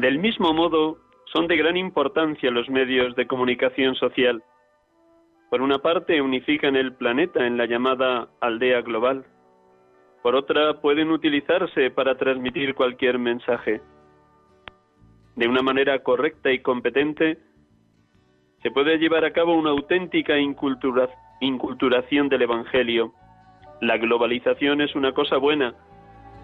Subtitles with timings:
[0.00, 0.98] Del mismo modo,
[1.32, 4.42] son de gran importancia los medios de comunicación social.
[5.48, 9.24] Por una parte, unifican el planeta en la llamada aldea global.
[10.22, 13.80] Por otra, pueden utilizarse para transmitir cualquier mensaje.
[15.34, 17.38] De una manera correcta y competente,
[18.62, 21.08] se puede llevar a cabo una auténtica incultura-
[21.40, 23.14] inculturación del Evangelio.
[23.80, 25.74] La globalización es una cosa buena,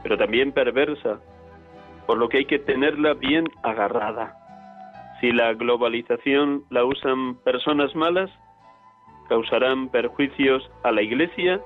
[0.03, 1.21] pero también perversa,
[2.07, 4.37] por lo que hay que tenerla bien agarrada.
[5.21, 8.31] Si la globalización la usan personas malas,
[9.29, 11.61] causarán perjuicios a la Iglesia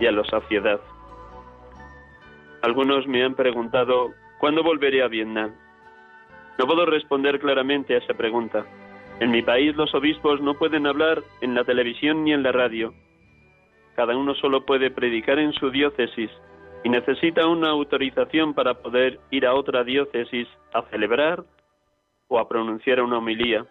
[0.00, 0.80] y a la sociedad.
[2.62, 5.52] Algunos me han preguntado, ¿cuándo volveré a Vietnam?
[6.58, 8.66] No puedo responder claramente a esa pregunta.
[9.20, 12.92] En mi país los obispos no pueden hablar en la televisión ni en la radio.
[13.96, 16.30] Cada uno solo puede predicar en su diócesis
[16.84, 21.44] y necesita una autorización para poder ir a otra diócesis a celebrar
[22.28, 23.66] o a pronunciar una homilía.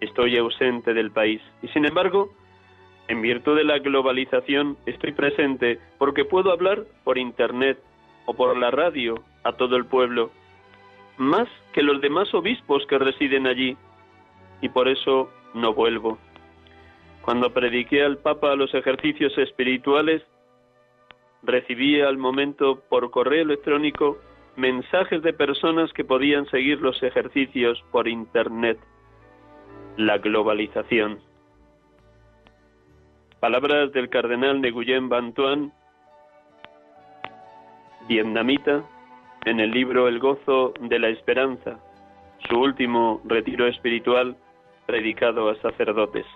[0.00, 2.30] Estoy ausente del país y sin embargo,
[3.08, 7.78] en virtud de la globalización, estoy presente porque puedo hablar por internet
[8.26, 10.30] o por la radio a todo el pueblo,
[11.16, 13.78] más que los demás obispos que residen allí,
[14.60, 16.18] y por eso no vuelvo.
[17.22, 20.22] Cuando prediqué al Papa los ejercicios espirituales,
[21.42, 24.18] recibí al momento por correo electrónico
[24.56, 28.78] mensajes de personas que podían seguir los ejercicios por Internet.
[29.96, 31.20] La globalización.
[33.40, 35.72] Palabras del cardenal Nguyen Van Tuan,
[38.08, 38.82] vietnamita,
[39.44, 41.78] en el libro El gozo de la esperanza,
[42.48, 44.36] su último retiro espiritual
[44.86, 46.26] predicado a sacerdotes.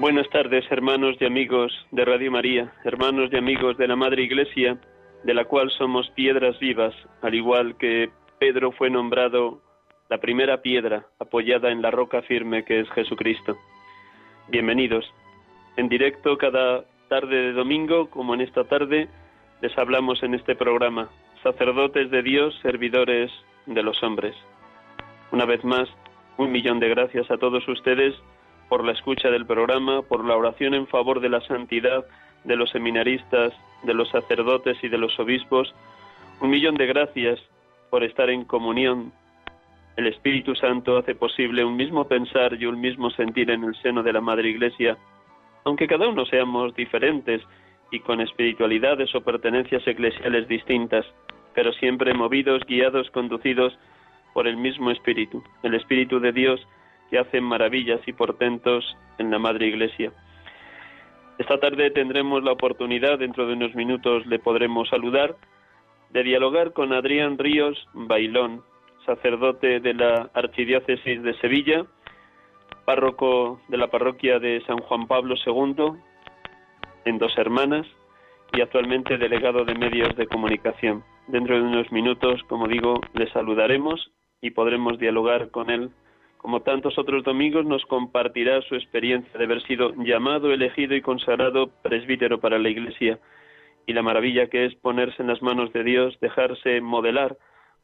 [0.00, 4.78] Buenas tardes, hermanos y amigos de Radio María, hermanos y amigos de la Madre Iglesia,
[5.24, 8.08] de la cual somos piedras vivas, al igual que
[8.38, 9.60] Pedro fue nombrado
[10.08, 13.58] la primera piedra apoyada en la roca firme que es Jesucristo.
[14.48, 15.04] Bienvenidos.
[15.76, 19.06] En directo cada tarde de domingo, como en esta tarde,
[19.60, 21.10] les hablamos en este programa,
[21.42, 23.30] sacerdotes de Dios, servidores
[23.66, 24.34] de los hombres.
[25.30, 25.90] Una vez más,
[26.38, 28.14] un millón de gracias a todos ustedes
[28.70, 32.04] por la escucha del programa, por la oración en favor de la santidad
[32.44, 33.52] de los seminaristas,
[33.82, 35.74] de los sacerdotes y de los obispos.
[36.40, 37.40] Un millón de gracias
[37.90, 39.12] por estar en comunión.
[39.96, 44.04] El Espíritu Santo hace posible un mismo pensar y un mismo sentir en el seno
[44.04, 44.96] de la Madre Iglesia,
[45.64, 47.42] aunque cada uno seamos diferentes
[47.90, 51.04] y con espiritualidades o pertenencias eclesiales distintas,
[51.56, 53.76] pero siempre movidos, guiados, conducidos
[54.32, 56.64] por el mismo Espíritu, el Espíritu de Dios
[57.10, 60.12] que hace maravillas y portentos en la Madre Iglesia.
[61.38, 65.36] Esta tarde tendremos la oportunidad, dentro de unos minutos le podremos saludar,
[66.10, 68.62] de dialogar con Adrián Ríos Bailón,
[69.06, 71.86] sacerdote de la Archidiócesis de Sevilla,
[72.84, 75.92] párroco de la parroquia de San Juan Pablo II,
[77.04, 77.86] en Dos Hermanas,
[78.52, 81.04] y actualmente delegado de medios de comunicación.
[81.28, 84.10] Dentro de unos minutos, como digo, le saludaremos
[84.40, 85.90] y podremos dialogar con él.
[86.40, 91.68] Como tantos otros domingos, nos compartirá su experiencia de haber sido llamado, elegido y consagrado
[91.82, 93.18] presbítero para la Iglesia
[93.86, 97.36] y la maravilla que es ponerse en las manos de Dios, dejarse modelar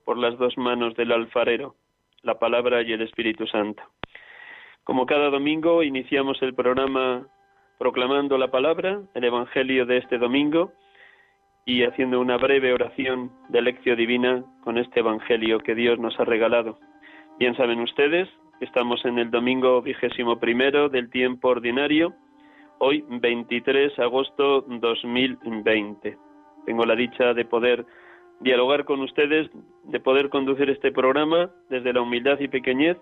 [0.06, 1.74] por las dos manos del alfarero,
[2.22, 3.82] la palabra y el Espíritu Santo.
[4.84, 7.26] Como cada domingo, iniciamos el programa
[7.78, 10.72] proclamando la palabra, el Evangelio de este domingo,
[11.66, 16.24] y haciendo una breve oración de lección divina con este Evangelio que Dios nos ha
[16.24, 16.78] regalado.
[17.38, 18.30] Bien saben ustedes,
[18.60, 22.14] estamos en el domingo vigésimo primero del tiempo ordinario,
[22.78, 26.16] hoy 23 de agosto 2020.
[26.64, 27.84] Tengo la dicha de poder
[28.40, 29.50] dialogar con ustedes,
[29.84, 32.96] de poder conducir este programa desde la humildad y pequeñez,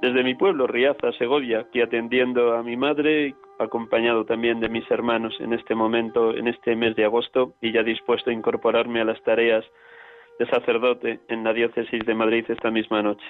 [0.00, 5.34] desde mi pueblo, Riaza, Segovia, aquí atendiendo a mi madre acompañado también de mis hermanos
[5.40, 9.20] en este momento, en este mes de agosto, y ya dispuesto a incorporarme a las
[9.22, 9.64] tareas
[10.38, 13.26] de sacerdote en la diócesis de Madrid esta misma noche.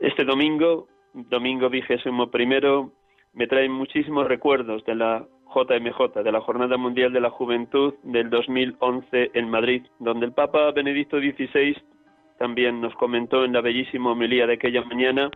[0.00, 2.90] Este domingo, domingo vigésimo primero,
[3.34, 8.30] me trae muchísimos recuerdos de la JMJ, de la Jornada Mundial de la Juventud del
[8.30, 11.76] 2011 en Madrid, donde el Papa Benedicto XVI
[12.38, 15.30] también nos comentó en la bellísima homilía de aquella mañana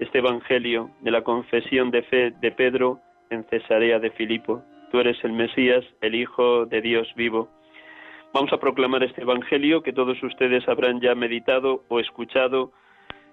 [0.00, 2.98] este Evangelio de la confesión de fe de Pedro
[3.30, 4.60] en Cesarea de Filipo.
[4.90, 7.48] Tú eres el Mesías, el Hijo de Dios vivo.
[8.32, 12.72] Vamos a proclamar este Evangelio que todos ustedes habrán ya meditado o escuchado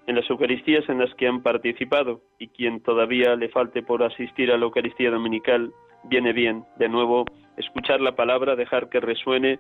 [0.08, 4.52] en las Eucaristías en las que han participado y quien todavía le falte por asistir
[4.52, 5.72] a la Eucaristía Dominical,
[6.04, 7.26] viene bien de nuevo
[7.58, 9.60] escuchar la palabra, dejar que resuene,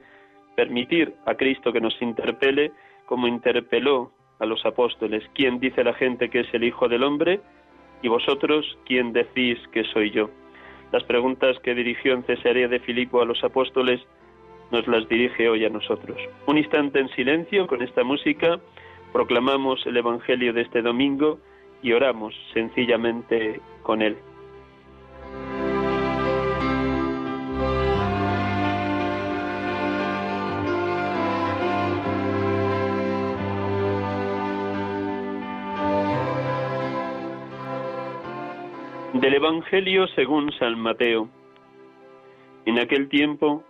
[0.56, 2.72] permitir a Cristo que nos interpele
[3.06, 7.42] como interpeló a los apóstoles, ¿quién dice la gente que es el Hijo del Hombre?
[8.02, 10.32] Y vosotros, ¿quién decís que soy yo?
[10.92, 14.02] Las preguntas que dirigió en Cesarea de Filipo a los apóstoles
[14.72, 16.18] nos las dirige hoy a nosotros.
[16.48, 18.60] Un instante en silencio con esta música,
[19.12, 21.40] proclamamos el Evangelio de este domingo
[21.82, 24.18] y oramos sencillamente con él.
[39.14, 41.30] Del Evangelio según San Mateo.
[42.66, 43.64] En aquel tiempo,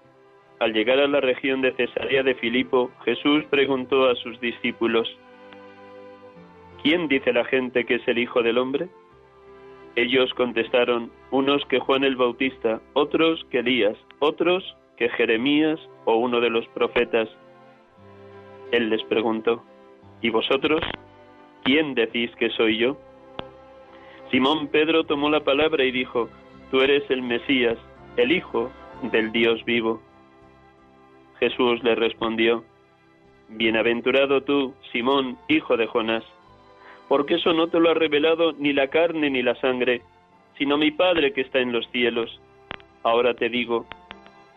[0.60, 5.10] al llegar a la región de Cesarea de Filipo, Jesús preguntó a sus discípulos,
[6.84, 8.90] ¿Quién dice la gente que es el Hijo del Hombre?
[9.96, 14.64] Ellos contestaron, unos que Juan el Bautista, otros que Elías, otros
[14.98, 17.30] que Jeremías o uno de los profetas.
[18.72, 19.64] Él les preguntó,
[20.22, 20.82] ¿y vosotros?
[21.64, 22.98] ¿Quién decís que soy yo?
[24.32, 26.30] Simón Pedro tomó la palabra y dijo,
[26.72, 27.78] Tú eres el Mesías,
[28.18, 28.72] el Hijo
[29.12, 30.02] del Dios vivo.
[31.40, 32.64] Jesús le respondió,
[33.50, 36.24] Bienaventurado tú, Simón, hijo de Jonás,
[37.12, 40.02] porque eso no te lo ha revelado ni la carne ni la sangre,
[40.58, 42.40] sino mi Padre que está en los cielos.
[43.04, 43.86] Ahora te digo,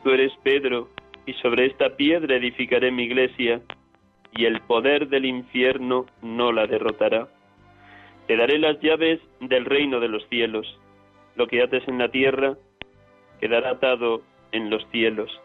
[0.05, 0.89] tú eres Pedro,
[1.27, 3.61] y sobre esta piedra edificaré mi iglesia,
[4.37, 7.27] y el poder del infierno no la derrotará.
[8.29, 10.79] Te daré las llaves del reino de los cielos.
[11.35, 12.55] Lo que ates en la tierra
[13.41, 15.41] quedará atado en los cielos,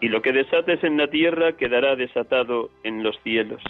[0.00, 3.60] y lo que desates en la tierra quedará desatado en los cielos.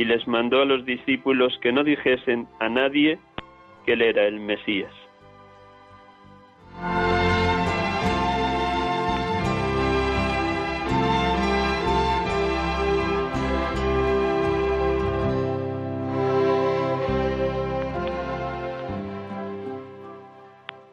[0.00, 3.18] Y les mandó a los discípulos que no dijesen a nadie
[3.84, 4.90] que él era el Mesías.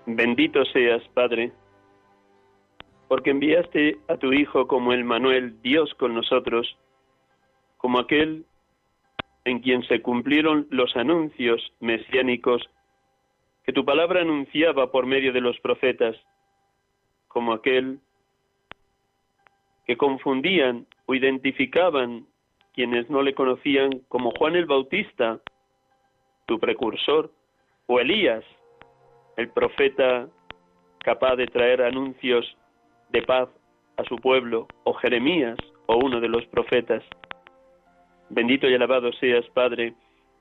[0.05, 1.53] Bendito seas, Padre,
[3.07, 6.77] porque enviaste a tu Hijo como el Manuel, Dios con nosotros,
[7.77, 8.43] como aquel
[9.47, 12.61] en quien se cumplieron los anuncios mesiánicos
[13.63, 16.15] que tu palabra anunciaba por medio de los profetas,
[17.29, 17.99] como aquel
[19.85, 22.25] que confundían o identificaban
[22.73, 25.39] quienes no le conocían como Juan el Bautista,
[26.45, 27.31] tu precursor,
[27.87, 28.43] o Elías,
[29.37, 30.27] el profeta
[30.99, 32.45] capaz de traer anuncios
[33.09, 33.47] de paz
[33.95, 37.01] a su pueblo, o Jeremías, o uno de los profetas.
[38.29, 39.93] Bendito y alabado seas, Padre,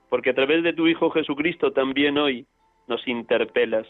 [0.09, 2.45] porque a través de tu Hijo Jesucristo también hoy
[2.87, 3.87] nos interpelas.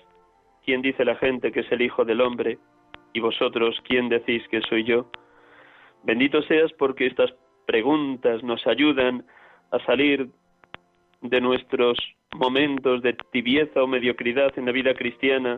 [0.63, 2.57] ¿Quién dice la gente que es el Hijo del Hombre?
[3.13, 5.09] Y vosotros, ¿quién decís que soy yo?
[6.03, 7.33] Bendito seas porque estas
[7.65, 9.25] preguntas nos ayudan
[9.71, 10.29] a salir
[11.21, 11.97] de nuestros
[12.35, 15.57] momentos de tibieza o mediocridad en la vida cristiana,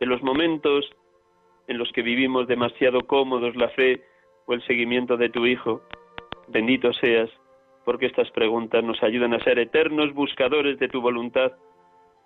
[0.00, 0.90] de los momentos
[1.68, 4.02] en los que vivimos demasiado cómodos la fe
[4.46, 5.82] o el seguimiento de tu Hijo.
[6.48, 7.30] Bendito seas,
[7.88, 11.52] porque estas preguntas nos ayudan a ser eternos buscadores de tu voluntad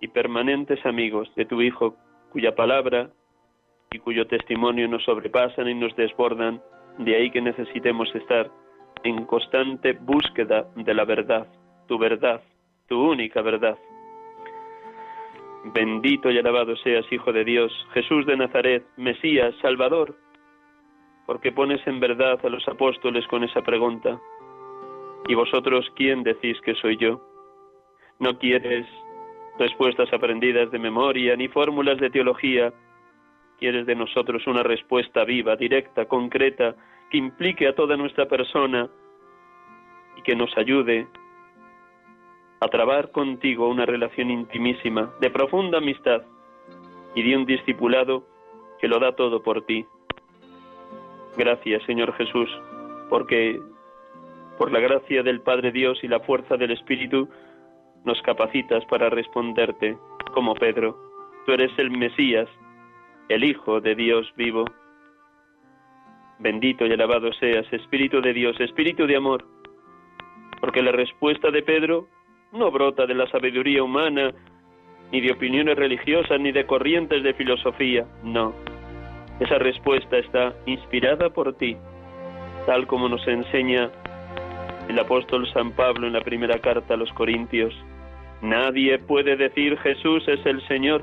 [0.00, 1.94] y permanentes amigos de tu Hijo,
[2.32, 3.10] cuya palabra
[3.92, 6.60] y cuyo testimonio nos sobrepasan y nos desbordan,
[6.98, 8.50] de ahí que necesitemos estar
[9.04, 11.46] en constante búsqueda de la verdad,
[11.86, 12.42] tu verdad,
[12.88, 13.78] tu única verdad.
[15.72, 20.16] Bendito y alabado seas, Hijo de Dios, Jesús de Nazaret, Mesías, Salvador,
[21.24, 24.18] porque pones en verdad a los apóstoles con esa pregunta.
[25.28, 27.20] ¿Y vosotros quién decís que soy yo?
[28.18, 28.86] No quieres
[29.58, 32.72] respuestas aprendidas de memoria ni fórmulas de teología.
[33.58, 36.74] Quieres de nosotros una respuesta viva, directa, concreta,
[37.10, 38.88] que implique a toda nuestra persona
[40.16, 41.06] y que nos ayude
[42.60, 46.22] a trabar contigo una relación intimísima, de profunda amistad
[47.14, 48.24] y de un discipulado
[48.80, 49.84] que lo da todo por ti.
[51.36, 52.48] Gracias, Señor Jesús,
[53.08, 53.60] porque
[54.58, 57.28] por la gracia del Padre Dios y la fuerza del Espíritu
[58.04, 59.96] nos capacitas para responderte
[60.34, 60.96] como Pedro.
[61.46, 62.48] Tú eres el Mesías,
[63.28, 64.64] el Hijo de Dios vivo.
[66.38, 69.44] Bendito y alabado seas, Espíritu de Dios, Espíritu de amor,
[70.60, 72.08] porque la respuesta de Pedro
[72.52, 74.32] no brota de la sabiduría humana,
[75.12, 78.54] ni de opiniones religiosas, ni de corrientes de filosofía, no.
[79.40, 81.76] Esa respuesta está inspirada por ti,
[82.66, 83.90] tal como nos enseña
[84.92, 87.74] el apóstol San Pablo en la primera carta a los Corintios.
[88.40, 91.02] Nadie puede decir Jesús es el Señor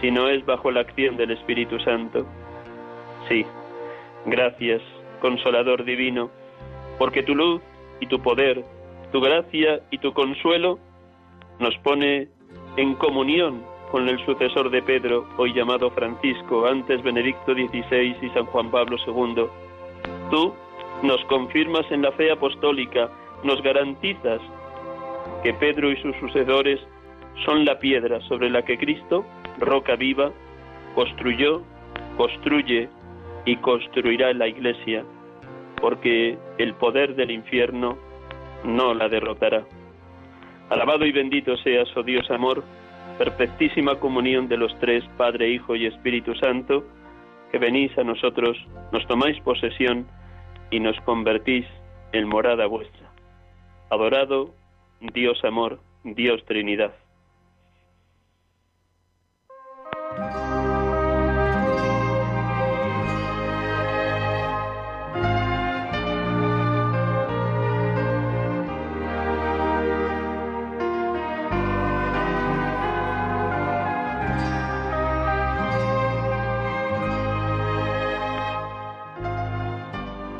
[0.00, 2.26] si no es bajo la acción del Espíritu Santo.
[3.28, 3.44] Sí,
[4.26, 4.82] gracias,
[5.20, 6.30] Consolador Divino,
[6.98, 7.60] porque tu luz
[8.00, 8.64] y tu poder
[9.12, 10.78] tu gracia y tu consuelo
[11.58, 12.28] nos pone
[12.76, 18.44] en comunión con el sucesor de Pedro, hoy llamado Francisco, antes Benedicto XVI y San
[18.46, 19.46] Juan Pablo II.
[20.30, 20.52] Tú
[21.02, 23.08] nos confirmas en la fe apostólica,
[23.44, 24.40] nos garantizas
[25.42, 26.80] que Pedro y sus sucesores
[27.44, 29.24] son la piedra sobre la que Cristo,
[29.58, 30.32] roca viva,
[30.94, 31.62] construyó,
[32.16, 32.88] construye
[33.44, 35.04] y construirá la iglesia,
[35.80, 37.96] porque el poder del infierno
[38.64, 39.64] no la derrotará.
[40.70, 42.64] Alabado y bendito seas, oh Dios amor,
[43.16, 46.84] perfectísima comunión de los tres, Padre, Hijo y Espíritu Santo,
[47.50, 48.58] que venís a nosotros,
[48.92, 50.06] nos tomáis posesión
[50.70, 51.66] y nos convertís
[52.12, 53.10] en morada vuestra.
[53.90, 54.54] Adorado
[55.00, 56.94] Dios amor, Dios Trinidad.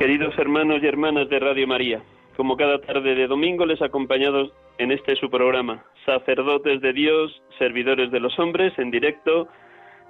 [0.09, 2.01] Queridos hermanos y hermanas de Radio María,
[2.35, 8.11] como cada tarde de domingo les acompañados en este su programa, sacerdotes de Dios, servidores
[8.11, 9.49] de los hombres, en directo,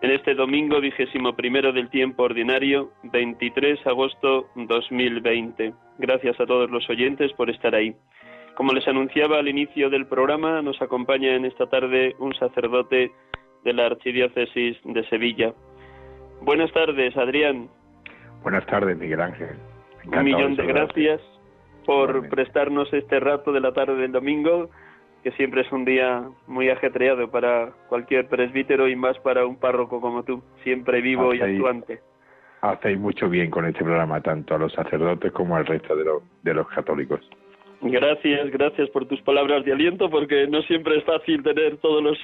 [0.00, 5.74] en este domingo vigésimo primero del tiempo ordinario, 23 de agosto 2020.
[5.98, 7.92] Gracias a todos los oyentes por estar ahí.
[8.54, 13.10] Como les anunciaba al inicio del programa, nos acompaña en esta tarde un sacerdote
[13.64, 15.54] de la Archidiócesis de Sevilla.
[16.40, 17.68] Buenas tardes, Adrián.
[18.44, 19.58] Buenas tardes, Miguel Ángel.
[20.10, 21.20] Un millón de gracias
[21.84, 24.70] por prestarnos este rato de la tarde del domingo,
[25.22, 30.00] que siempre es un día muy ajetreado para cualquier presbítero y más para un párroco
[30.00, 32.00] como tú, siempre vivo y actuante.
[32.60, 36.04] Hacéis mucho bien con este programa, tanto a los sacerdotes como al resto de,
[36.42, 37.20] de los católicos.
[37.80, 42.18] Gracias, gracias por tus palabras de aliento, porque no siempre es fácil tener todos los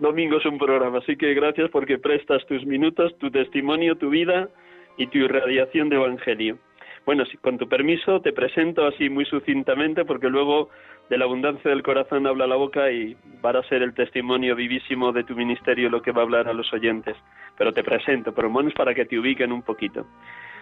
[0.00, 0.98] domingos un programa.
[0.98, 4.48] Así que gracias porque prestas tus minutos, tu testimonio, tu vida
[4.96, 6.58] y tu irradiación de evangelio.
[7.04, 10.68] Bueno, con tu permiso te presento así muy sucintamente porque luego
[11.08, 15.12] de la abundancia del corazón habla la boca y va a ser el testimonio vivísimo
[15.12, 17.16] de tu ministerio lo que va a hablar a los oyentes.
[17.56, 20.06] Pero te presento, por lo menos para que te ubiquen un poquito.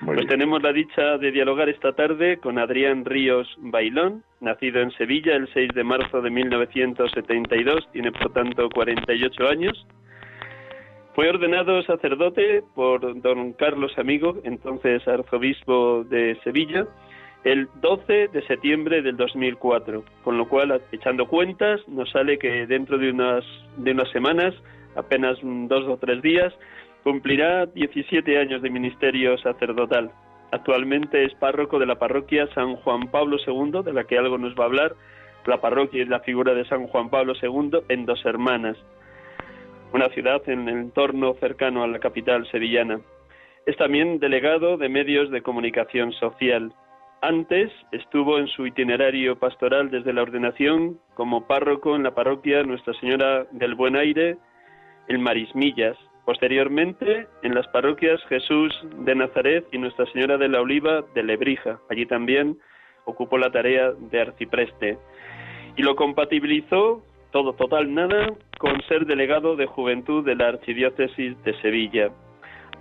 [0.04, 5.34] pues tenemos la dicha de dialogar esta tarde con Adrián Ríos Bailón, nacido en Sevilla
[5.34, 9.86] el 6 de marzo de 1972, tiene por tanto 48 años
[11.16, 16.86] fue ordenado sacerdote por don Carlos Amigo, entonces arzobispo de Sevilla,
[17.42, 22.98] el 12 de septiembre del 2004, con lo cual, echando cuentas, nos sale que dentro
[22.98, 23.42] de unas,
[23.78, 24.52] de unas semanas,
[24.94, 26.52] apenas dos o tres días,
[27.02, 30.10] cumplirá 17 años de ministerio sacerdotal.
[30.52, 34.54] Actualmente es párroco de la parroquia San Juan Pablo II, de la que algo nos
[34.54, 34.94] va a hablar.
[35.46, 38.76] La parroquia es la figura de San Juan Pablo II en Dos Hermanas
[39.92, 43.00] una ciudad en el entorno cercano a la capital sevillana.
[43.66, 46.72] Es también delegado de medios de comunicación social.
[47.22, 52.94] Antes estuvo en su itinerario pastoral desde la ordenación como párroco en la parroquia Nuestra
[53.00, 54.36] Señora del Buen Aire,
[55.08, 55.96] en Marismillas.
[56.24, 61.78] Posteriormente, en las parroquias Jesús de Nazaret y Nuestra Señora de la Oliva de Lebrija.
[61.88, 62.58] Allí también
[63.04, 64.98] ocupó la tarea de arcipreste.
[65.76, 71.60] Y lo compatibilizó todo total nada con ser delegado de juventud de la Archidiócesis de
[71.60, 72.10] Sevilla.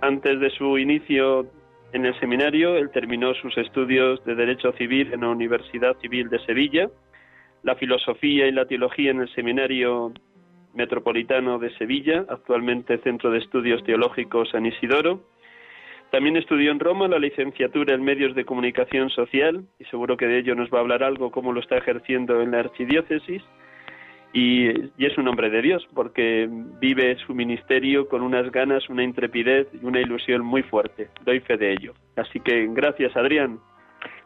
[0.00, 1.46] Antes de su inicio
[1.92, 6.38] en el seminario, él terminó sus estudios de Derecho Civil en la Universidad Civil de
[6.40, 6.90] Sevilla,
[7.62, 10.12] la filosofía y la teología en el Seminario
[10.74, 15.20] Metropolitano de Sevilla, actualmente Centro de Estudios Teológicos San Isidoro.
[16.10, 20.38] También estudió en Roma la licenciatura en Medios de Comunicación Social, y seguro que de
[20.38, 23.42] ello nos va a hablar algo cómo lo está ejerciendo en la Archidiócesis
[24.36, 26.46] y, es un hombre de Dios porque
[26.78, 31.08] vive su ministerio con unas ganas, una intrepidez y una ilusión muy fuerte.
[31.24, 31.94] Doy fe de ello.
[32.16, 33.58] Así que gracias, Adrián.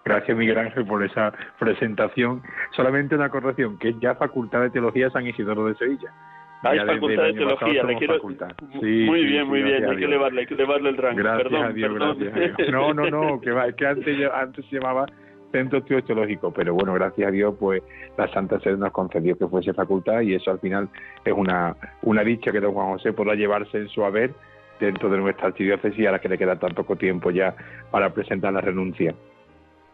[0.05, 2.43] Gracias, Miguel Ángel, por esa presentación.
[2.75, 6.13] Solamente una corrección, que es ya Facultad de Teología San Isidoro de Sevilla.
[6.65, 8.19] Ah, es Facultad de Teología, le quiero...
[8.21, 11.19] muy bien, muy bien, hay que, elevarle, hay que elevarle el rango.
[11.19, 12.19] Gracias perdón, a Dios, perdón.
[12.19, 12.73] gracias a Dios.
[12.73, 15.07] No, no, no, que, va, que antes, antes se llamaba
[15.51, 17.83] centro teológico, pero bueno, gracias a Dios, pues
[18.17, 20.89] la Santa Sede nos concedió que fuese facultad y eso al final
[21.25, 24.33] es una, una dicha que don Juan José podrá llevarse en su haber
[24.79, 27.55] dentro de nuestra archidiócesis a la que le queda tan poco tiempo ya
[27.91, 29.15] para presentar la renuncia.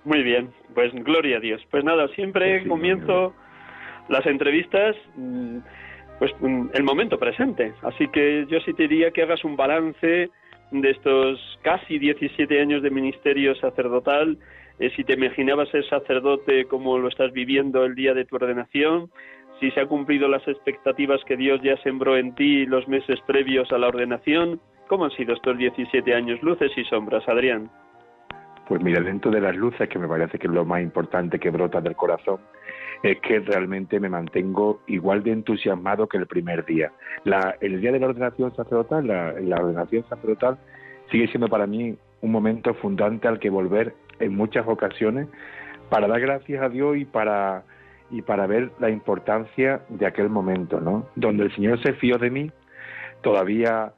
[0.05, 1.61] Muy bien, pues gloria a Dios.
[1.71, 3.35] Pues nada, siempre pues comienzo
[4.09, 5.59] las entrevistas mm,
[6.19, 7.75] pues mm, el momento presente.
[7.83, 10.31] Así que yo sí te diría que hagas un balance
[10.71, 14.39] de estos casi 17 años de ministerio sacerdotal
[14.79, 19.11] eh, si te imaginabas ser sacerdote como lo estás viviendo el día de tu ordenación,
[19.61, 23.73] si se han cumplido las expectativas que Dios ya sembró en ti los meses previos
[23.73, 24.61] a la ordenación.
[24.87, 27.71] ¿Cómo han sido estos 17 años, luces y sombras, Adrián?
[28.69, 31.51] Pues mira, dentro de las luces, que me parece que es lo más importante que
[31.51, 32.41] brota del corazón,
[33.03, 36.93] es que realmente me mantengo igual de entusiasmado que el primer día.
[37.61, 40.59] el día de la ordenación sacerdotal, la, la ordenación sacerdotal
[41.11, 45.29] sigue siendo para mí un momento fundante al que volver en muchas ocasiones
[45.91, 47.65] para dar gracias a Dios y para
[48.11, 51.09] y para ver la importancia de aquel momento, ¿no?
[51.17, 52.53] Donde el Señor se fió de mí,
[53.21, 53.93] todavía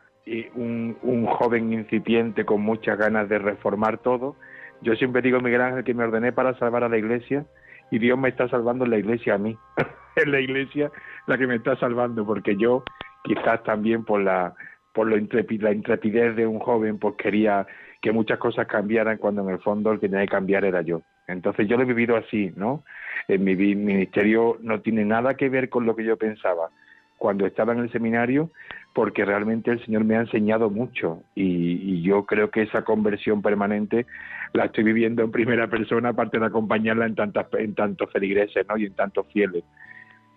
[0.55, 4.37] un, un joven incipiente con muchas ganas de reformar todo.
[4.81, 7.45] Yo siempre digo, Miguel Ángel, que me ordené para salvar a la iglesia
[7.91, 9.57] y Dios me está salvando en la iglesia a mí.
[10.17, 10.91] es la iglesia
[11.27, 12.83] la que me está salvando, porque yo
[13.25, 14.55] quizás también por la
[14.93, 17.67] por lo la intrepidez de un joven, pues quería
[18.01, 21.03] que muchas cosas cambiaran cuando en el fondo el que tenía que cambiar era yo.
[21.27, 22.85] Entonces yo lo he vivido así, ¿no?
[23.27, 26.71] En mi ministerio no tiene nada que ver con lo que yo pensaba
[27.19, 28.51] cuando estaba en el seminario,
[28.95, 34.07] porque realmente el Señor me ha enseñado mucho y, yo creo que esa conversión permanente
[34.55, 38.79] la estoy viviendo en primera persona, aparte de acompañarla en, tantas, en tantos feligreses ¿no?
[38.79, 39.63] y en tantos fieles.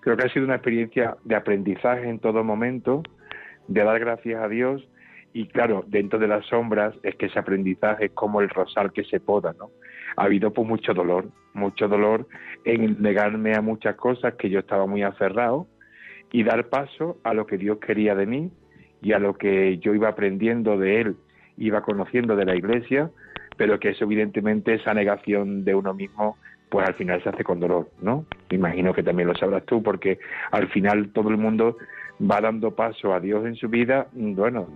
[0.01, 3.03] Creo que ha sido una experiencia de aprendizaje en todo momento,
[3.67, 4.85] de dar gracias a Dios
[5.33, 9.03] y claro, dentro de las sombras es que ese aprendizaje es como el rosal que
[9.03, 9.69] se poda, ¿no?
[10.17, 12.27] Ha habido pues mucho dolor, mucho dolor
[12.65, 15.67] en negarme a muchas cosas que yo estaba muy aferrado
[16.31, 18.51] y dar paso a lo que Dios quería de mí
[19.01, 21.15] y a lo que yo iba aprendiendo de Él,
[21.57, 23.09] iba conociendo de la Iglesia,
[23.57, 26.37] pero que eso evidentemente, esa negación de uno mismo,
[26.69, 28.25] pues al final se hace con dolor, ¿no?
[28.49, 30.19] Imagino que también lo sabrás tú, porque
[30.51, 31.77] al final todo el mundo
[32.19, 34.67] va dando paso a Dios en su vida, bueno,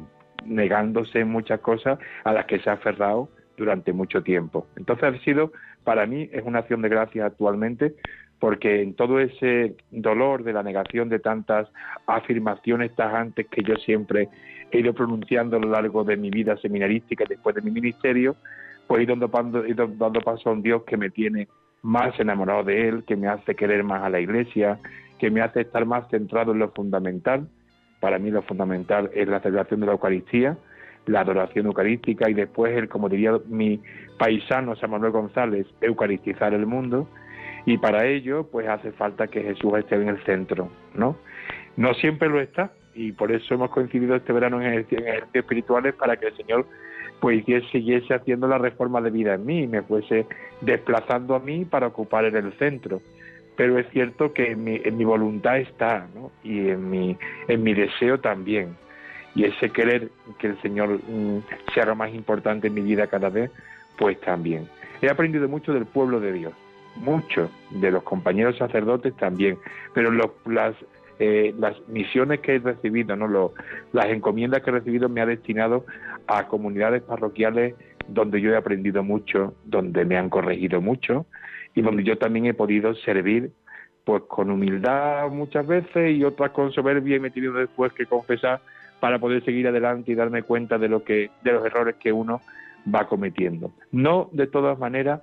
[0.45, 4.67] negándose muchas cosas a las que se ha aferrado durante mucho tiempo.
[4.75, 5.51] Entonces ha sido,
[5.83, 7.95] para mí, es una acción de gracias actualmente,
[8.39, 11.69] porque en todo ese dolor de la negación de tantas
[12.05, 14.29] afirmaciones tajantes que yo siempre
[14.71, 18.35] he ido pronunciando a lo largo de mi vida seminarística y después de mi ministerio,
[18.87, 19.15] pues he ido
[19.65, 21.47] he ido dando paso a un Dios que me tiene
[21.81, 24.79] más enamorado de Él, que me hace querer más a la Iglesia,
[25.17, 27.47] que me hace estar más centrado en lo fundamental
[28.05, 30.55] para mí lo fundamental es la celebración de la Eucaristía,
[31.07, 33.81] la adoración eucarística y después, el, como diría mi
[34.19, 37.09] paisano San Manuel González, eucaristizar el mundo.
[37.65, 41.17] Y para ello, pues hace falta que Jesús esté en el centro, ¿no?
[41.77, 46.15] No siempre lo está, y por eso hemos coincidido este verano en ejercicios espirituales para
[46.17, 46.67] que el Señor
[47.19, 50.27] pues siguiese haciendo la reforma de vida en mí y me fuese
[50.61, 53.01] desplazando a mí para ocupar en el centro
[53.55, 56.31] pero es cierto que en mi, voluntad está, ¿no?
[56.43, 58.75] Y en mi, en mi deseo también.
[59.33, 61.39] Y ese querer que el Señor mm,
[61.73, 63.51] se haga más importante en mi vida cada vez,
[63.97, 64.67] pues también.
[65.01, 66.53] He aprendido mucho del pueblo de Dios,
[66.95, 69.57] mucho de los compañeros sacerdotes también,
[69.93, 70.75] pero las,
[71.19, 73.53] eh, las misiones que he recibido, no
[73.91, 75.85] las encomiendas que he recibido me ha destinado
[76.27, 77.75] a comunidades parroquiales
[78.07, 81.25] donde yo he aprendido mucho, donde me han corregido mucho
[81.75, 83.51] y donde yo también he podido servir
[84.05, 88.05] pues con humildad muchas veces y otras con soberbia y me he tenido después que
[88.05, 88.61] confesar
[88.99, 92.41] para poder seguir adelante y darme cuenta de lo que de los errores que uno
[92.93, 93.73] va cometiendo.
[93.91, 95.21] No de todas maneras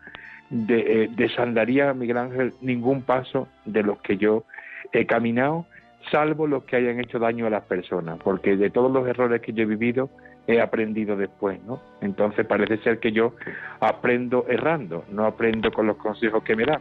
[0.51, 4.45] de, eh, desandaría Miguel Ángel ningún paso de los que yo
[4.93, 5.67] he caminado,
[6.11, 9.53] salvo los que hayan hecho daño a las personas, porque de todos los errores que
[9.53, 10.11] yo he vivido
[10.47, 11.81] he aprendido después, ¿no?
[12.01, 13.35] Entonces parece ser que yo
[13.81, 16.81] aprendo errando, no aprendo con los consejos que me dan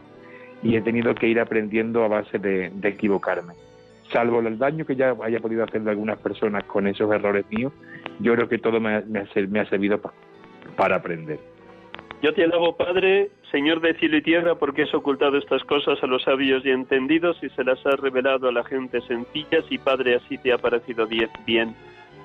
[0.62, 3.54] y he tenido que ir aprendiendo a base de, equivocarme.
[4.12, 7.72] Salvo el daño que ya haya podido hacerle algunas personas con esos errores míos,
[8.20, 10.00] yo creo que todo me, ha, servido
[10.76, 11.38] para aprender.
[12.22, 16.06] Yo te alabo, Padre, Señor de cielo y tierra, porque has ocultado estas cosas a
[16.06, 20.16] los sabios y entendidos y se las has revelado a la gente sencillas y, Padre,
[20.16, 21.74] así te ha parecido bien.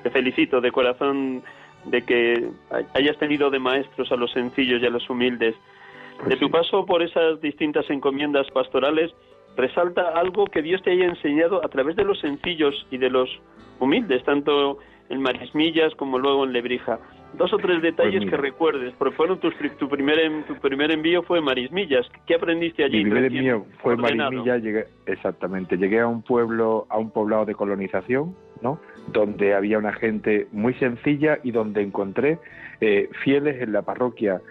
[0.07, 1.43] Te felicito de corazón
[1.83, 2.49] de que
[2.93, 5.53] hayas tenido de maestros a los sencillos y a los humildes
[6.29, 9.11] de tu paso por esas distintas encomiendas pastorales,
[9.57, 13.29] resalta algo que Dios te haya enseñado a través de los sencillos y de los
[13.81, 16.99] humildes, tanto en Marismillas como luego en Lebrija.
[17.33, 21.41] Dos o tres detalles pues que recuerdes, porque fueron tu primer, tu primer envío fue
[21.41, 22.07] Marismillas.
[22.25, 22.99] ¿Qué aprendiste allí?
[22.99, 25.75] Mi primer envío fue Marismillas, llegué, exactamente.
[25.75, 28.79] Llegué a un pueblo, a un poblado de colonización, ¿no?
[29.07, 32.39] Donde había una gente muy sencilla y donde encontré
[32.81, 34.41] eh, fieles en la parroquia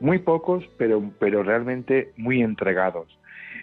[0.00, 3.08] muy pocos, pero, pero realmente muy entregados.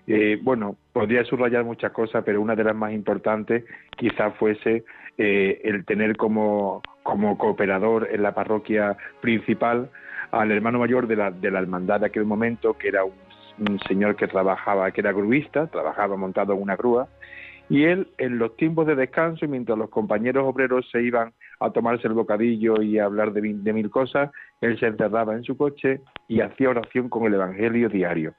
[0.07, 3.63] Eh, bueno, podría subrayar muchas cosas, pero una de las más importantes
[3.97, 4.83] quizás fuese
[5.17, 9.89] eh, el tener como, como cooperador en la parroquia principal
[10.31, 13.13] al hermano mayor de la, de la hermandad de aquel momento, que era un,
[13.59, 17.07] un señor que trabajaba, que era gruista, trabajaba montado en una grúa,
[17.71, 21.31] y él en los tiempos de descanso y mientras los compañeros obreros se iban
[21.61, 24.29] a tomarse el bocadillo y a hablar de mil, cosas,
[24.59, 28.33] él se encerraba en su coche y hacía oración con el Evangelio diario.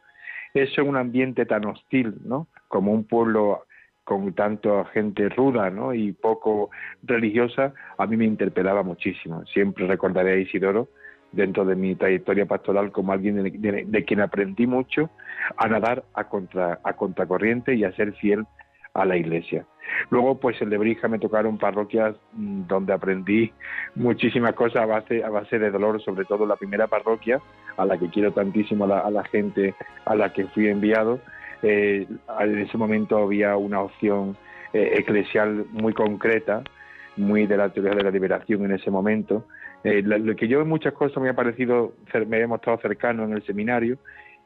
[0.52, 2.46] Eso en un ambiente tan hostil, ¿no?
[2.68, 3.64] Como un pueblo
[4.04, 5.94] con tanto gente ruda ¿no?
[5.94, 6.70] y poco
[7.02, 9.46] religiosa, a mí me interpelaba muchísimo.
[9.46, 10.88] Siempre recordaré a Isidoro
[11.30, 15.08] dentro de mi trayectoria pastoral como alguien de, quien aprendí mucho
[15.56, 18.44] a nadar a, contra, a contracorriente y a ser fiel
[18.94, 19.66] a la iglesia.
[20.10, 23.52] Luego, pues en Lebrija me tocaron parroquias mm, donde aprendí
[23.94, 27.40] muchísimas cosas a base, a base de dolor, sobre todo la primera parroquia,
[27.76, 29.74] a la que quiero tantísimo a la, gente
[30.04, 31.20] a la que fui enviado.
[31.62, 32.06] Eh,
[32.40, 34.36] en ese momento había una opción
[34.72, 36.62] eh, eclesial muy concreta,
[37.16, 39.46] muy de la teoría de la liberación en ese momento.
[39.84, 41.94] Eh, lo que yo en muchas cosas me ha parecido,
[42.28, 43.98] me he mostrado cercano en el seminario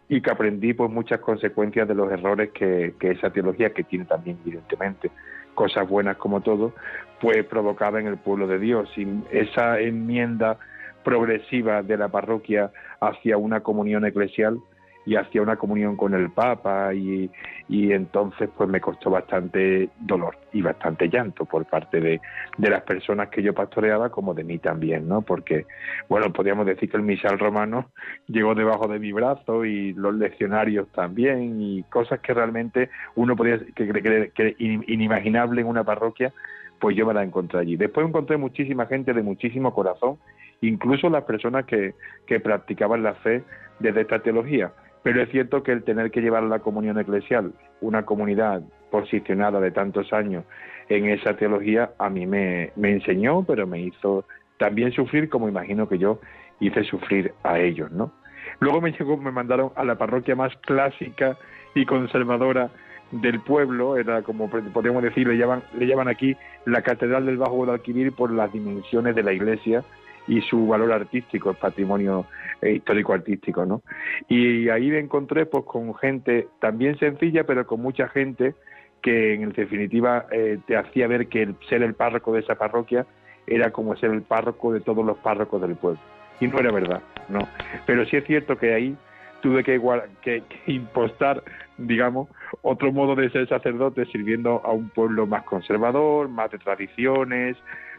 [0.08, 4.38] y que aprendí pues muchas consecuencias de los errores que, esa teología, que tiene también
[4.44, 5.10] evidentemente
[5.54, 6.74] cosas buenas como todo,
[7.20, 8.88] pues provocaba en el pueblo de Dios.
[8.96, 10.58] Y esa enmienda
[11.02, 14.58] progresiva de la parroquia hacia una comunión eclesial
[15.06, 17.30] y hacía una comunión con el Papa y,
[17.68, 22.20] y, entonces pues me costó bastante dolor y bastante llanto por parte de,
[22.58, 25.22] de, las personas que yo pastoreaba como de mí también, ¿no?
[25.22, 25.66] Porque,
[26.08, 27.90] bueno, podríamos decir que el misal romano
[28.26, 33.60] llegó debajo de mi brazo y los leccionarios también y cosas que realmente uno podía
[33.74, 36.32] creer que, inimaginable en una parroquia,
[36.80, 37.76] pues yo me la encontré allí.
[37.76, 40.18] Después encontré muchísima gente de muchísimo corazón,
[40.62, 41.94] incluso las personas que,
[42.26, 43.44] que practicaban la fe
[43.78, 44.72] desde esta teología
[45.06, 49.70] pero es cierto que el tener que llevar la comunión eclesial, una comunidad posicionada de
[49.70, 50.42] tantos años
[50.88, 54.24] en esa teología, a mí me, enseñó, pero me hizo
[54.58, 56.18] también sufrir como imagino que yo
[56.58, 58.10] hice sufrir a ellos, ¿no?
[58.58, 61.38] Luego me llegó, me mandaron a la parroquia más clásica
[61.76, 62.70] y conservadora
[63.12, 67.54] del pueblo, era como podemos decir, le llaman, le llaman aquí la Catedral del Bajo
[67.54, 69.84] Guadalquivir por las dimensiones de la iglesia
[70.28, 72.26] y su valor artístico, el patrimonio
[72.60, 73.82] eh, histórico artístico, ¿no?
[74.28, 78.54] Y ahí me encontré pues con gente también sencilla, pero con mucha gente
[79.02, 83.06] que en definitiva eh, te hacía ver que ser el párroco de esa parroquia
[83.46, 86.00] era como ser el párroco de todos los párrocos del pueblo.
[86.40, 87.48] Y no era verdad, ¿no?
[87.86, 88.96] Pero sí es cierto que ahí
[89.40, 89.80] tuve que,
[90.22, 91.42] que, que impostar,
[91.78, 92.28] digamos,
[92.62, 97.56] otro modo de ser sacerdote sirviendo a un pueblo más conservador, más de tradiciones,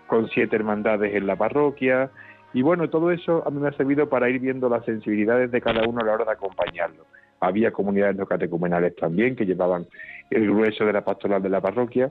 [0.07, 2.09] con siete hermandades en la parroquia.
[2.53, 5.61] Y bueno, todo eso a mí me ha servido para ir viendo las sensibilidades de
[5.61, 7.05] cada uno a la hora de acompañarlo.
[7.39, 9.85] Había comunidades no catecumenales también que llevaban
[10.31, 12.09] el grueso de la pastoral de la parroquia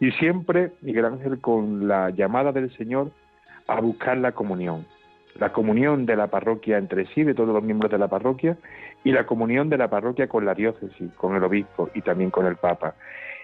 [0.00, 3.10] y siempre Miguel Ángel con la llamada del Señor
[3.68, 4.84] a buscar la comunión,
[5.38, 8.56] la comunión de la parroquia entre sí, de todos los miembros de la parroquia,
[9.04, 12.46] y la comunión de la parroquia con la diócesis, con el obispo y también con
[12.46, 12.94] el papa.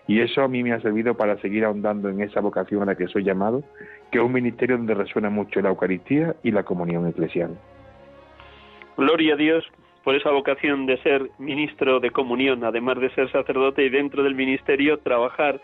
[0.08, 2.94] Y eso a mí me ha servido para seguir ahondando en esa vocación a la
[2.96, 3.62] que soy llamado,
[4.10, 7.50] que es un ministerio donde resuena mucho la Eucaristía y la comunión eclesial.
[8.96, 9.64] Gloria a Dios
[10.02, 14.34] por esa vocación de ser ministro de comunión, además de ser sacerdote y dentro del
[14.34, 15.60] ministerio trabajar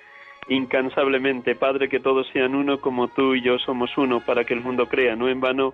[0.48, 1.54] incansablemente.
[1.54, 4.86] Padre, que todos sean uno como tú y yo somos uno para que el mundo
[4.86, 5.16] crea.
[5.16, 5.72] No en vano,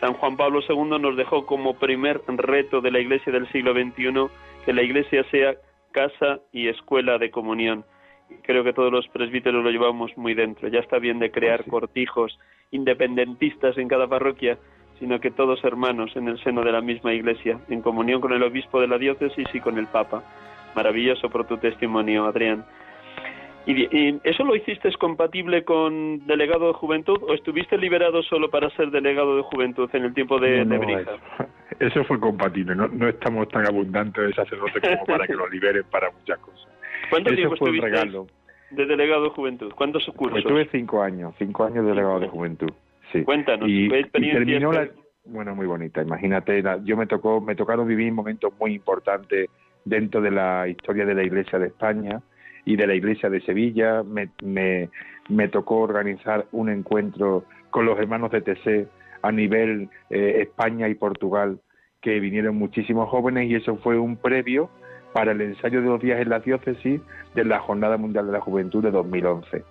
[0.00, 4.28] San Juan Pablo II nos dejó como primer reto de la Iglesia del siglo XXI
[4.64, 5.56] que la Iglesia sea
[5.90, 7.84] casa y escuela de comunión.
[8.42, 10.68] Creo que todos los presbíteros lo llevamos muy dentro.
[10.68, 12.38] Ya está bien de crear cortijos
[12.70, 14.58] independentistas en cada parroquia,
[14.98, 18.42] sino que todos hermanos en el seno de la misma Iglesia, en comunión con el
[18.42, 20.22] obispo de la diócesis y con el Papa.
[20.74, 22.64] Maravilloso por tu testimonio, Adrián.
[23.66, 28.90] ¿Y, eso lo hiciste compatible con delegado de juventud o estuviste liberado solo para ser
[28.90, 31.12] delegado de juventud en el tiempo de, Brija?
[31.80, 36.10] Eso, fue compatible, no, estamos tan abundantes de sacerdotes como para que lo liberen para
[36.10, 36.73] muchas cosas.
[37.14, 37.90] ¿Cuánto tiempo estuviste
[38.70, 39.72] de delegado de juventud?
[39.76, 40.42] ¿Cuántos cursos?
[40.42, 42.70] Pues tuve cinco años, cinco años de delegado de juventud,
[43.12, 43.22] sí.
[43.22, 44.88] Cuéntanos, y, terminó la,
[45.24, 49.48] bueno, muy bonita, imagínate, yo me tocó, me tocaron vivir momentos muy importantes
[49.84, 52.20] dentro de la historia de la Iglesia de España,
[52.64, 54.02] y de la Iglesia de Sevilla.
[54.02, 54.30] Me,
[55.28, 58.88] me, tocó organizar un encuentro con los hermanos de TC
[59.22, 61.60] a nivel eh, España y Portugal,
[62.00, 64.70] que vinieron muchísimos jóvenes y eso fue un previo
[65.14, 67.00] para el ensayo de los días en la diócesis
[67.34, 69.62] de la Jornada Mundial de la Juventud de 2011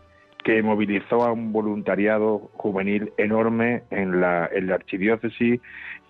[0.43, 5.61] que movilizó a un voluntariado juvenil enorme en la, en la archidiócesis,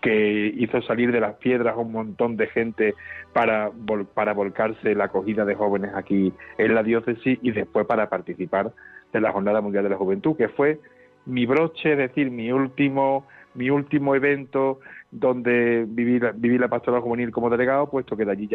[0.01, 2.95] que hizo salir de las piedras a un montón de gente
[3.31, 3.71] para,
[4.13, 8.71] para volcarse la acogida de jóvenes aquí en la diócesis y después para participar
[9.13, 10.79] de la Jornada Mundial de la Juventud, que fue
[11.25, 14.79] mi broche, es decir, mi último, mi último evento
[15.13, 18.49] donde viví, viví la pastoral juvenil como delegado, puesto que de allí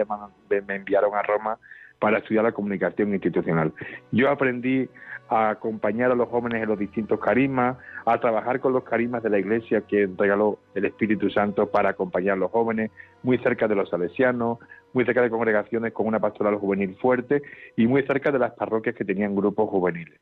[0.66, 1.58] me enviaron a Roma
[1.98, 3.72] para estudiar la comunicación institucional.
[4.12, 4.88] Yo aprendí
[5.28, 9.30] a acompañar a los jóvenes en los distintos carismas, a trabajar con los carismas de
[9.30, 12.90] la Iglesia que regaló el Espíritu Santo para acompañar a los jóvenes,
[13.22, 14.58] muy cerca de los salesianos,
[14.94, 17.42] muy cerca de congregaciones con una pastoral juvenil fuerte
[17.76, 20.18] y muy cerca de las parroquias que tenían grupos juveniles.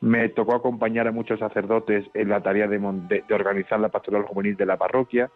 [0.00, 4.56] Me tocó acompañar a muchos sacerdotes en la tarea de, de, organizar la pastoral juvenil
[4.56, 5.30] de la parroquia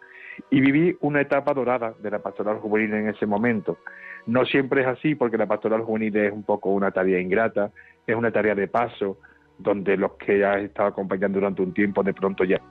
[0.49, 3.77] y viví una etapa dorada de la pastoral juvenil en ese momento.
[4.27, 7.71] No siempre es así porque la pastoral juvenil es un poco una tarea ingrata,
[8.05, 9.17] es una tarea de paso,
[9.57, 12.61] donde los que ya estado acompañando durante un tiempo de pronto ya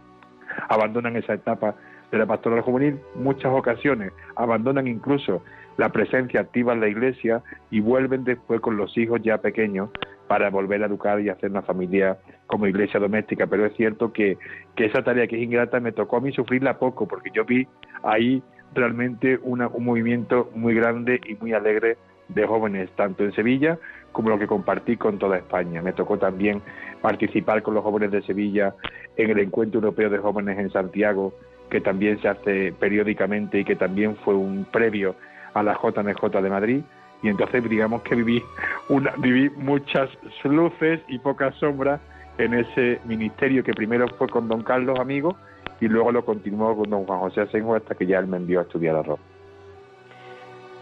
[0.68, 1.74] abandonan esa etapa
[2.11, 5.42] de la pastoral juvenil, muchas ocasiones abandonan incluso
[5.77, 9.90] la presencia activa en la iglesia y vuelven después con los hijos ya pequeños
[10.29, 13.47] para volver a educar y hacer una familia como iglesia doméstica.
[13.47, 14.38] Pero es cierto que,
[14.77, 17.67] que esa tarea que es ingrata me tocó a mí sufrirla poco, porque yo vi
[18.03, 18.43] ahí
[18.75, 21.97] realmente un movimiento muy grande y muy alegre
[22.29, 23.79] de jóvenes, tanto en Sevilla
[24.12, 25.83] como lo que compartí con toda España.
[25.83, 26.61] Me tocó también
[27.01, 28.75] participar con los jóvenes de Sevilla
[29.17, 31.33] en el Encuentro Europeo de Jóvenes en Santiago,
[31.71, 35.14] que también se hace periódicamente y que también fue un previo
[35.55, 36.83] a la JMJ de Madrid.
[37.22, 38.42] Y entonces digamos que viví,
[38.88, 40.09] una, viví muchas
[40.44, 42.00] luces y pocas sombras
[42.38, 45.37] en ese ministerio que primero fue con don Carlos Amigo
[45.81, 48.61] y luego lo continuó con don Juan José Asenjo hasta que ya él me envió
[48.61, 49.22] a estudiar a Roma.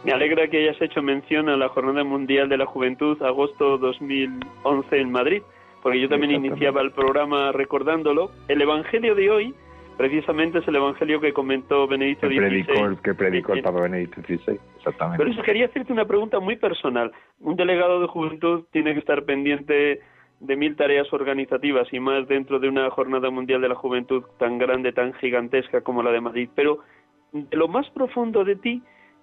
[0.05, 5.01] Me alegra que hayas hecho mención a la Jornada Mundial de la Juventud, agosto 2011
[5.01, 5.43] en Madrid,
[5.83, 8.31] porque yo también iniciaba el programa recordándolo.
[8.47, 9.55] El Evangelio de hoy,
[9.97, 12.97] precisamente, es el Evangelio que comentó Benedicto XVI.
[13.03, 15.19] que predicó el Papa Benedicto XVI, exactamente.
[15.19, 17.13] Pero eso quería hacerte una pregunta muy personal.
[17.41, 20.01] Un delegado de juventud tiene que estar pendiente
[20.41, 24.59] de mil tareas organizativas y más dentro de una jornada mundial de la juventud tan
[24.59, 26.51] grande, tan gigantesca como la de Madrid.
[26.55, 26.81] Pero
[27.33, 28.83] de lo más profundo de ti,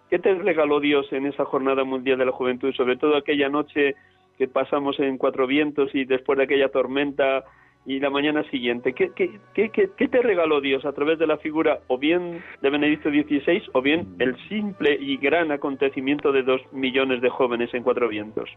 [0.10, 2.74] ¿qué te regaló Dios en esa jornada mundial de la juventud?
[2.74, 3.96] Sobre todo aquella noche
[4.38, 7.44] que pasamos en Cuatro Vientos y después de aquella tormenta
[7.86, 8.94] y la mañana siguiente.
[8.94, 12.70] ¿Qué, qué, qué, qué, te regaló Dios a través de la figura o bien de
[12.70, 17.84] Benedicto XVI o bien el simple y gran acontecimiento de dos millones de jóvenes en
[17.84, 18.50] Cuatro Vientos?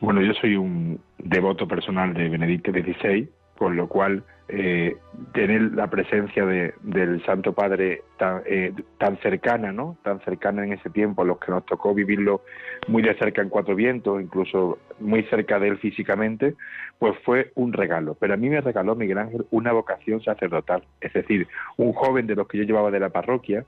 [0.00, 4.96] Bueno, yo soy un devoto personal de Benedicto XVI, con lo cual eh,
[5.32, 9.96] tener la presencia de, del Santo Padre tan, eh, tan cercana, ¿no?
[10.04, 12.42] Tan cercana en ese tiempo, a los que nos tocó vivirlo
[12.86, 16.54] muy de cerca en Cuatro Vientos, incluso muy cerca de él físicamente,
[16.98, 18.16] pues fue un regalo.
[18.20, 22.36] Pero a mí me regaló Miguel Ángel una vocación sacerdotal, es decir, un joven de
[22.36, 23.64] los que yo llevaba de la parroquia,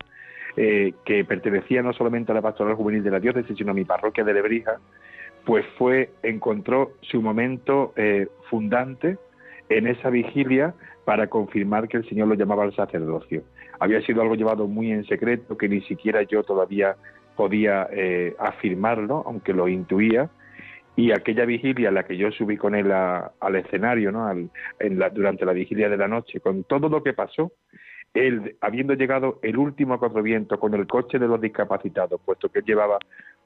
[0.56, 3.84] eh, que pertenecía no solamente a la pastoral juvenil de la diócesis, sino a mi
[3.84, 4.78] parroquia de Lebrija,
[5.44, 9.18] pues fue, encontró su momento eh, fundante
[9.68, 13.42] en esa vigilia para confirmar que el Señor lo llamaba al sacerdocio.
[13.80, 16.96] Había sido algo llevado muy en secreto, que ni siquiera yo todavía
[17.36, 20.28] podía eh, afirmarlo, aunque lo intuía,
[20.96, 24.26] y aquella vigilia la que yo subí con él al escenario, ¿no?
[24.26, 24.50] Al,
[24.80, 27.52] en la, durante la vigilia de la noche, con todo lo que pasó,
[28.14, 30.22] él, habiendo llegado el último a Cuatro
[30.58, 32.98] con el coche de los discapacitados, puesto que él llevaba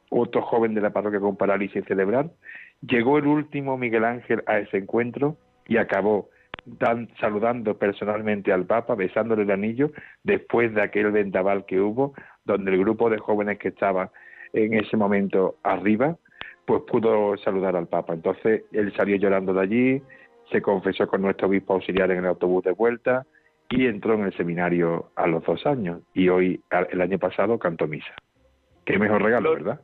[0.08, 2.32] otro joven de la parroquia con parálisis cerebral,
[2.80, 6.28] llegó el último Miguel Ángel a ese encuentro y acabó
[6.64, 9.90] dan, saludando personalmente al Papa, besándole el anillo,
[10.22, 14.10] después de aquel vendaval que hubo, donde el grupo de jóvenes que estaba
[14.52, 16.16] en ese momento arriba,
[16.64, 18.14] pues pudo saludar al Papa.
[18.14, 20.02] Entonces él salió llorando de allí,
[20.50, 23.26] se confesó con nuestro obispo auxiliar en el autobús de vuelta
[23.70, 26.02] y entró en el seminario a los dos años.
[26.14, 28.14] Y hoy, el año pasado, cantó misa.
[28.84, 29.80] Qué mejor regalo, ¿verdad?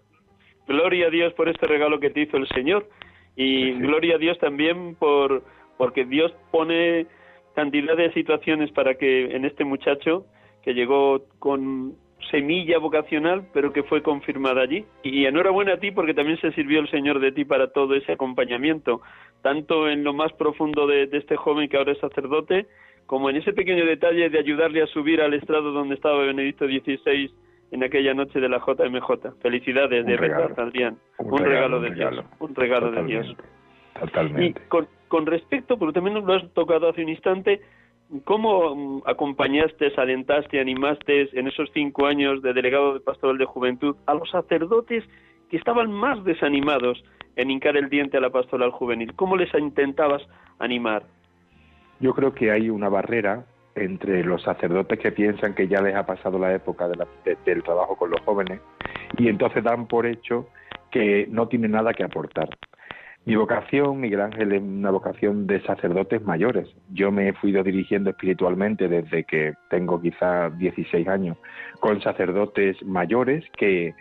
[0.66, 2.86] Gloria a Dios por este regalo que te hizo el Señor
[3.34, 5.42] y gloria a Dios también por
[5.78, 7.06] porque Dios pone
[7.54, 10.26] cantidad de situaciones para que en este muchacho
[10.62, 11.94] que llegó con
[12.30, 14.84] semilla vocacional, pero que fue confirmada allí.
[15.02, 18.12] Y enhorabuena a ti porque también se sirvió el Señor de ti para todo ese
[18.12, 19.00] acompañamiento,
[19.42, 22.66] tanto en lo más profundo de, este joven que ahora es sacerdote,
[23.06, 27.30] como en ese pequeño detalle de ayudarle a subir al estrado donde estaba Benedicto XVI
[27.70, 29.40] en aquella noche de la JMJ.
[29.40, 30.98] Felicidades, de verdad, Adrián.
[31.18, 32.24] Un, regalo, de Dios.
[32.38, 33.36] Un regalo de Dios.
[33.98, 34.60] Totalmente.
[34.60, 37.60] Y con, con respecto, pero también lo has tocado hace un instante,
[38.24, 43.96] ¿Cómo mm, acompañaste, alentaste, animaste en esos cinco años de delegado de pastoral de juventud
[44.06, 45.04] a los sacerdotes
[45.50, 47.02] que estaban más desanimados
[47.36, 49.14] en hincar el diente a la pastoral juvenil?
[49.14, 50.22] ¿Cómo les intentabas
[50.58, 51.02] animar?
[52.00, 53.44] Yo creo que hay una barrera
[53.74, 58.10] entre los sacerdotes que piensan que ya les ha pasado la época del trabajo con
[58.10, 58.60] los jóvenes
[59.18, 60.48] y entonces dan por hecho
[60.90, 62.48] que no tienen nada que aportar.
[63.28, 66.66] Mi vocación, Miguel Ángel, es una vocación de sacerdotes mayores.
[66.94, 71.36] Yo me he ido dirigiendo espiritualmente desde que tengo quizás 16 años
[71.78, 73.94] con sacerdotes mayores que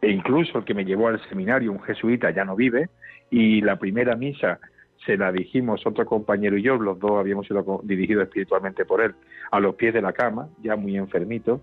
[0.00, 2.88] e incluso el que me llevó al seminario, un jesuita, ya no vive,
[3.28, 4.60] y la primera misa
[5.04, 9.16] se la dijimos otro compañero y yo, los dos habíamos sido dirigidos espiritualmente por él,
[9.50, 11.60] a los pies de la cama, ya muy enfermito,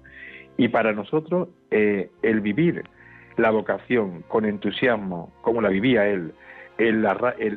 [0.57, 2.83] y para nosotros eh, el vivir
[3.37, 6.33] la vocación con entusiasmo, como la vivía él,
[6.77, 7.05] el,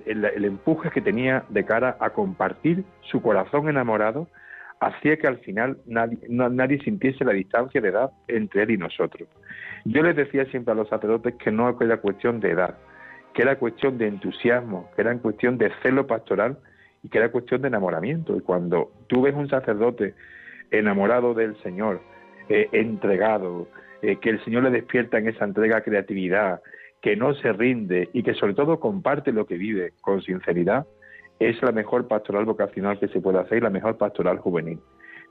[0.06, 4.28] el, empuje que tenía de cara a compartir su corazón enamorado
[4.80, 9.28] hacía que al final nadie, nadie sintiese la distancia de edad entre él y nosotros.
[9.84, 12.76] Yo les decía siempre a los sacerdotes que no era cuestión de edad,
[13.34, 16.58] que era cuestión de entusiasmo, que era cuestión de celo pastoral
[17.02, 18.36] y que era cuestión de enamoramiento.
[18.36, 20.14] Y cuando tú ves un sacerdote
[20.70, 22.00] enamorado del Señor,
[22.48, 23.68] eh, entregado,
[24.02, 26.62] eh, que el Señor le despierta en esa entrega creatividad,
[27.00, 30.86] que no se rinde y que sobre todo comparte lo que vive con sinceridad,
[31.38, 34.78] es la mejor pastoral vocacional que se puede hacer y la mejor pastoral juvenil.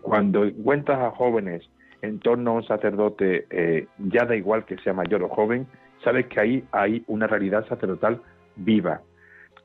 [0.01, 1.69] Cuando encuentras a jóvenes
[2.01, 5.67] en torno a un sacerdote, eh, ya da igual que sea mayor o joven,
[6.03, 8.21] sabes que ahí hay una realidad sacerdotal
[8.55, 9.01] viva,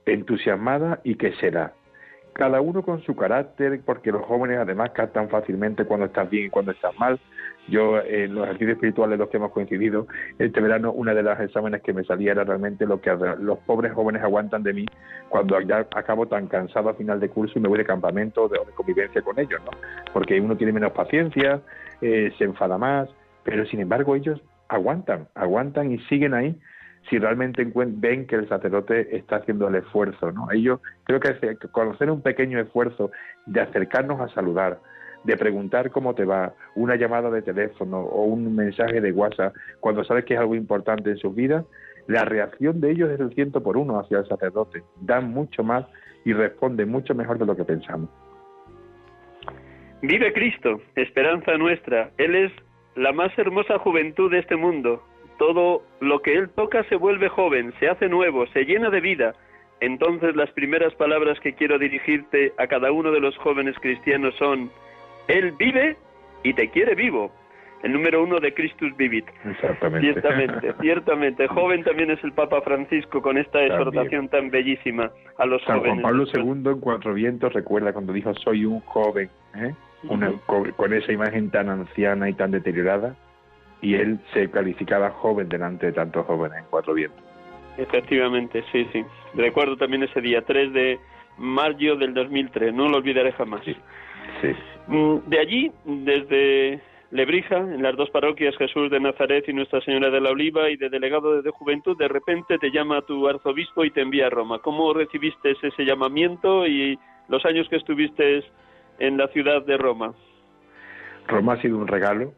[0.04, 1.72] entusiasmada y que será
[2.34, 6.50] cada uno con su carácter, porque los jóvenes además captan fácilmente cuando estás bien y
[6.50, 7.18] cuando estás mal.
[7.68, 10.06] Yo, en los ejercicios espirituales los que hemos coincidido,
[10.38, 13.92] este verano una de las exámenes que me salía era realmente lo que los pobres
[13.92, 14.86] jóvenes aguantan de mí
[15.30, 18.58] cuando ya acabo tan cansado a final de curso y me voy de campamento de,
[18.58, 19.70] de convivencia con ellos, ¿no?
[20.12, 21.62] Porque uno tiene menos paciencia,
[22.00, 23.08] eh, se enfada más,
[23.44, 26.58] pero sin embargo ellos aguantan, aguantan y siguen ahí
[27.08, 30.50] si realmente ven que el sacerdote está haciendo el esfuerzo, ¿no?
[30.50, 33.10] Ellos creo que conocer un pequeño esfuerzo
[33.46, 34.78] de acercarnos a saludar,
[35.24, 40.04] de preguntar cómo te va, una llamada de teléfono o un mensaje de WhatsApp cuando
[40.04, 41.64] sabes que es algo importante en sus vidas,
[42.06, 44.82] la reacción de ellos es el ciento por uno hacia el sacerdote.
[45.00, 45.86] Dan mucho más
[46.24, 48.10] y responden mucho mejor de lo que pensamos.
[50.02, 52.10] Vive Cristo, esperanza nuestra.
[52.18, 52.52] Él es
[52.94, 55.02] la más hermosa juventud de este mundo
[55.38, 59.34] todo lo que él toca se vuelve joven, se hace nuevo, se llena de vida.
[59.80, 64.70] Entonces las primeras palabras que quiero dirigirte a cada uno de los jóvenes cristianos son,
[65.28, 65.96] Él vive
[66.42, 67.32] y te quiere vivo.
[67.82, 69.26] El número uno de Christus Vivit.
[69.44, 70.12] Exactamente.
[70.12, 71.46] Ciertamente, ciertamente.
[71.48, 76.00] Joven también es el Papa Francisco con esta exhortación tan bellísima a los jóvenes.
[76.00, 79.74] Juan Pablo II en Cuatro Vientos recuerda cuando dijo soy un joven, ¿eh?
[80.76, 83.16] con esa imagen tan anciana y tan deteriorada,
[83.82, 87.22] y él se calificaba joven delante de tantos jóvenes en Cuatro Vientos.
[87.76, 89.04] Efectivamente, sí, sí.
[89.34, 90.98] Recuerdo también ese día, 3 de
[91.38, 93.62] mayo del 2003, no lo olvidaré jamás.
[93.64, 93.76] Sí,
[94.86, 100.10] mm, De allí, desde Lebrija, en las dos parroquias Jesús de Nazaret y Nuestra Señora
[100.10, 103.90] de la Oliva, y de delegado de juventud, de repente te llama tu arzobispo y
[103.90, 104.58] te envía a Roma.
[104.58, 106.98] ¿Cómo recibiste ese llamamiento y
[107.28, 108.42] los años que estuviste
[108.98, 110.14] en la ciudad de Roma?
[111.28, 112.32] Roma ha sido un regalo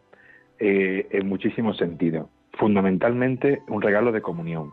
[0.59, 2.29] eh, en muchísimos sentidos.
[2.59, 4.73] Fundamentalmente un regalo de comunión.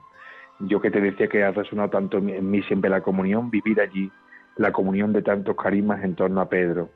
[0.59, 4.11] yo que te decía que ha resonado tanto en mí siempre la comunión, vivir allí
[4.55, 6.89] la comunión de tantos carismas en torno a Pedro,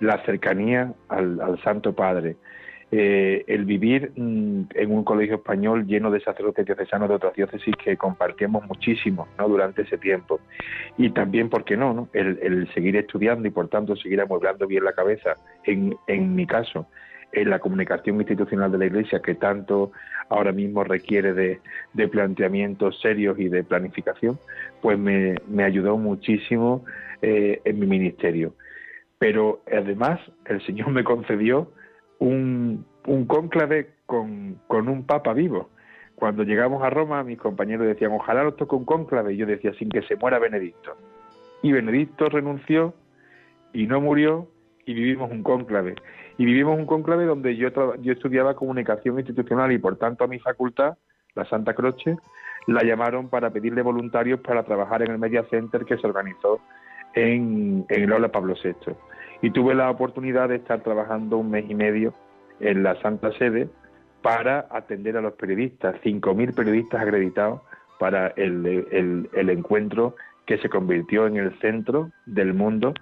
[0.00, 2.36] la cercanía al, Santo Padre,
[2.92, 7.74] eh, el vivir mm, en un colegio español lleno de sacerdotes diocesanos de otras diócesis
[7.76, 9.48] que compartíamos muchísimo ¿no?
[9.48, 10.40] durante ese tiempo.
[10.98, 11.94] Y también, ¿por qué no?
[11.94, 12.08] no?
[12.12, 15.34] El, seguir estudiando y por tanto seguir amueblando bien la cabeza,
[15.64, 16.86] en, en mi caso,
[17.32, 19.92] en la comunicación institucional de la Iglesia que tanto
[20.28, 21.60] ahora mismo requiere de,
[21.92, 24.38] de planteamientos serios y de planificación,
[24.80, 26.84] pues me, me ayudó muchísimo
[27.22, 28.54] eh, en mi ministerio.
[29.20, 31.70] Pero además el Señor me concedió
[32.20, 35.68] un, un cónclave con, un papa vivo.
[36.14, 39.34] Cuando llegamos a Roma, mis compañeros decían, ojalá nos toque un cónclave.
[39.34, 40.96] Y yo decía, sin que se muera Benedicto.
[41.62, 42.94] Y Benedicto renunció
[43.74, 44.48] y no murió
[44.86, 45.96] y vivimos un cónclave.
[46.38, 47.68] Y vivimos un cónclave donde yo,
[48.00, 50.96] yo estudiaba comunicación institucional y por tanto a mi facultad,
[51.34, 52.16] la Santa Croce,
[52.66, 56.60] la llamaron para pedirle voluntarios para trabajar en el Media Center que se organizó
[57.14, 58.94] en, en el Aula Pablo VI.
[59.42, 62.14] Y tuve la oportunidad de estar trabajando un mes y medio
[62.60, 63.68] en la Santa Sede
[64.22, 67.62] para atender a los periodistas, 5.000 periodistas acreditados
[67.98, 70.14] para el, el, encuentro
[70.46, 72.94] que se convirtió en el centro del mundo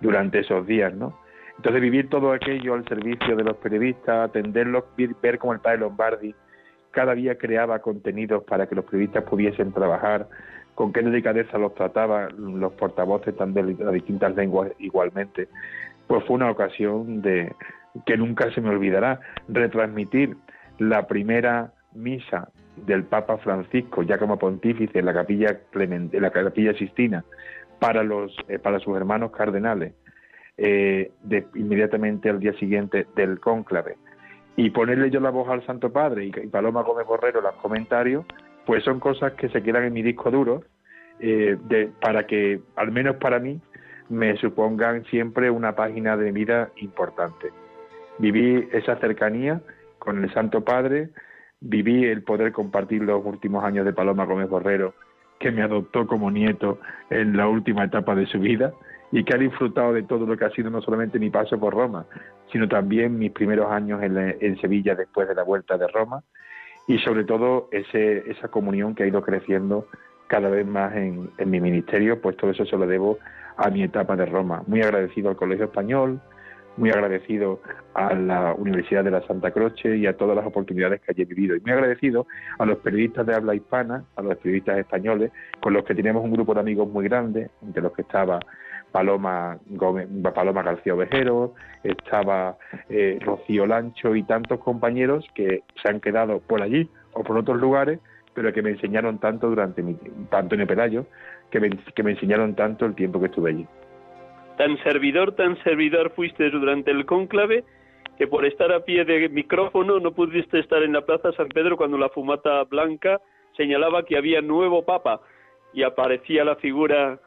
[0.00, 1.18] durante esos días, ¿no?
[1.56, 6.34] Entonces vivir todo aquello al servicio de los periodistas, atenderlos, ver cómo el padre Lombardi
[6.90, 10.28] cada día creaba contenidos para que los periodistas pudiesen trabajar,
[10.74, 15.48] con qué delicadeza los trataban los portavoces tan de las distintas lenguas igualmente,
[16.06, 17.54] pues fue una ocasión de
[18.06, 20.36] que nunca se me olvidará retransmitir
[20.78, 26.30] la primera misa del Papa Francisco ya como pontífice en la capilla Clemente, en la
[26.30, 27.24] capilla Sistina
[27.78, 29.92] para los eh, para sus hermanos cardenales
[30.56, 33.96] eh, de, inmediatamente al día siguiente del cónclave.
[34.54, 38.24] Y ponerle yo la voz al Santo Padre y, Paloma Gómez Borrero los comentarios,
[38.66, 40.62] pues son cosas que se quedan en mi disco duro
[41.20, 43.60] eh, de, para que, al menos para mí,
[44.08, 47.50] me supongan siempre una página de vida importante.
[48.18, 49.60] Viví esa cercanía
[49.98, 51.10] con el Santo Padre,
[51.60, 54.94] viví el poder compartir los últimos años de Paloma Gómez Borrero,
[55.38, 56.78] que me adoptó como nieto
[57.10, 58.72] en la última etapa de su vida
[59.12, 61.74] y que ha disfrutado de todo lo que ha sido no solamente mi paso por
[61.74, 62.06] Roma,
[62.50, 66.22] sino también mis primeros años en, Sevilla después de la vuelta de Roma
[66.86, 69.86] y sobre todo ese, esa comunión que ha ido creciendo
[70.26, 73.18] cada vez más en, mi ministerio, pues todo eso se lo debo
[73.56, 74.62] a mi etapa de Roma.
[74.66, 76.20] Muy agradecido al Colegio Español,
[76.78, 77.60] muy agradecido
[77.92, 81.54] a la Universidad de la Santa Croce y a todas las oportunidades que haya vivido.
[81.54, 82.26] Y muy agradecido
[82.58, 85.30] a los periodistas de habla hispana, a los periodistas españoles,
[85.60, 88.40] con los que tenemos un grupo de amigos muy grande, entre los que estaba
[88.92, 89.58] Paloma,
[90.34, 92.56] Paloma García Ovejero, estaba
[92.88, 97.58] eh, Rocío Lancho y tantos compañeros que se han quedado por allí o por otros
[97.58, 97.98] lugares,
[98.34, 99.94] pero que me enseñaron tanto durante mi,
[100.30, 101.06] tanto en Pelayo,
[101.50, 103.66] que me, que me enseñaron tanto el tiempo que estuve allí.
[104.58, 107.64] Tan servidor, tan servidor fuiste durante el cónclave
[108.18, 111.76] que por estar a pie de micrófono no pudiste estar en la Plaza San Pedro
[111.76, 113.20] cuando la fumata blanca
[113.56, 115.20] señalaba que había nuevo papa
[115.72, 117.18] y aparecía la figura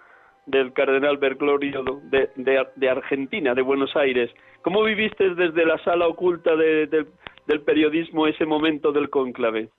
[0.45, 2.29] del cardenal Bergoglio de,
[2.75, 4.31] de, Argentina, de Buenos Aires.
[4.61, 9.69] ¿Cómo viviste desde la sala oculta del periodismo ese momento del cónclave?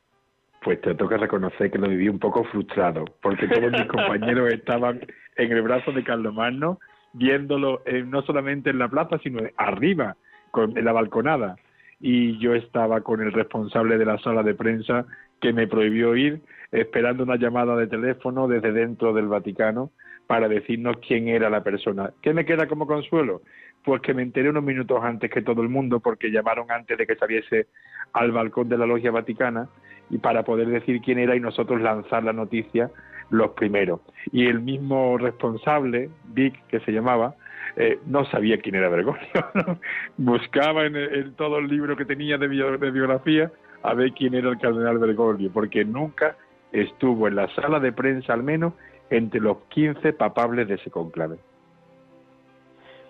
[0.63, 5.01] Pues te toca reconocer que lo viví un poco frustrado, porque todos mis compañeros estaban
[5.37, 6.79] en el brazo de Carlomagno
[7.13, 10.17] viéndolo eh, no solamente en la plaza, sino arriba,
[10.51, 11.57] con, en la balconada.
[11.99, 15.07] Y yo estaba con el responsable de la sala de prensa
[15.41, 16.41] que me prohibió ir,
[16.73, 19.91] esperando una llamada de teléfono desde dentro del Vaticano
[20.27, 22.11] para decirnos quién era la persona.
[22.23, 23.43] ¿Qué me queda como consuelo?
[23.85, 27.07] Pues que me enteré unos minutos antes que todo el mundo, porque llamaron antes de
[27.07, 27.67] que saliese
[28.13, 29.69] al balcón de la logia vaticana
[30.11, 32.91] y para poder decir quién era y nosotros lanzar la noticia
[33.31, 34.01] los primeros.
[34.33, 37.35] Y el mismo responsable, Vic, que se llamaba,
[37.77, 39.27] eh, no sabía quién era Bergoglio.
[40.17, 43.51] Buscaba en, todo el libro que tenía de, de biografía
[43.83, 46.37] a ver quién era el cardenal Bergoglio, porque nunca
[46.73, 48.75] estuvo en la sala de prensa al menos
[49.11, 51.37] entre los 15 papables de ese conclave.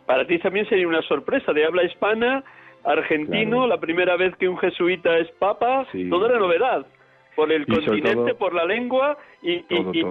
[0.07, 2.45] Para ti también sería una sorpresa de habla hispana,
[2.85, 6.87] argentino, la primera vez que un jesuita es papa, toda la novedad,
[7.35, 9.61] por el continente, por la lengua y,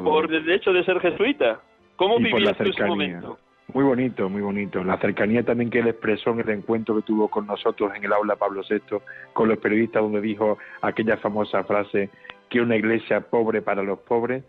[0.03, 1.61] por el hecho de ser jesuita.
[1.95, 3.39] ¿Cómo vivías ese momento?
[3.73, 4.83] Muy bonito, muy bonito.
[4.83, 8.13] La cercanía también que él expresó en el encuentro que tuvo con nosotros en el
[8.13, 8.99] aula Pablo VI,
[9.33, 12.09] con los periodistas, donde dijo aquella famosa frase
[12.49, 14.43] que una iglesia pobre para los pobres,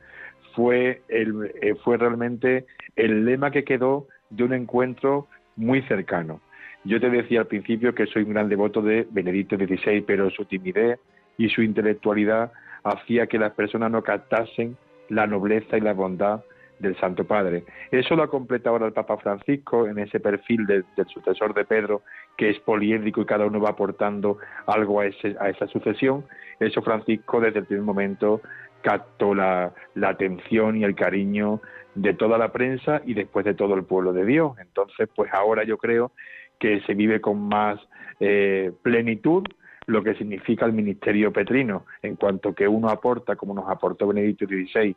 [0.57, 2.65] fue, el, eh, fue realmente
[2.97, 6.41] el lema que quedó de un encuentro muy cercano.
[6.85, 10.45] Yo te decía al principio que soy un gran devoto de Benedicto XVI, pero su
[10.47, 10.99] timidez
[11.37, 12.53] y su intelectualidad
[12.85, 14.77] hacía que las personas no captasen
[15.09, 16.43] la nobleza y la bondad
[16.79, 17.65] del Santo Padre.
[17.91, 22.03] Eso lo ha completado ahora el Papa Francisco en ese perfil del sucesor de Pedro,
[22.37, 26.25] que es poliédrico y cada uno va aportando algo a, ese, a esa sucesión.
[26.61, 28.41] Eso Francisco desde el primer momento
[28.83, 31.61] captó la, la, atención y el cariño
[31.95, 34.53] de toda la prensa y después de todo el pueblo de Dios.
[34.61, 36.13] Entonces, pues ahora yo creo
[36.59, 37.79] que se vive con más
[38.21, 39.45] eh, plenitud
[39.87, 44.47] lo que significa el ministerio petrino, en cuanto que uno aporta, como nos aportó Benedicto
[44.47, 44.97] XVI,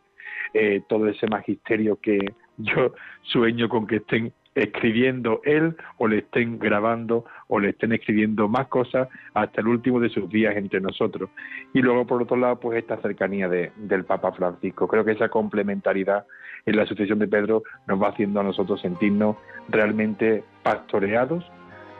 [0.54, 2.20] eh, todo ese magisterio que
[2.58, 8.48] yo sueño con que estén escribiendo él o le estén grabando o le estén escribiendo
[8.48, 11.30] más cosas hasta el último de sus días entre nosotros.
[11.74, 14.88] Y luego, por otro lado, pues esta cercanía de, del Papa Francisco.
[14.88, 16.26] Creo que esa complementariedad
[16.66, 19.38] en la sucesión de Pedro nos va haciendo a nosotros sentirnos
[19.70, 21.46] realmente pastoreados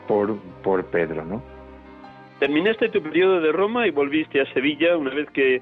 [0.06, 1.42] por, por Pedro, ¿no?
[2.40, 5.60] Terminaste tu periodo de Roma y volviste a Sevilla una vez que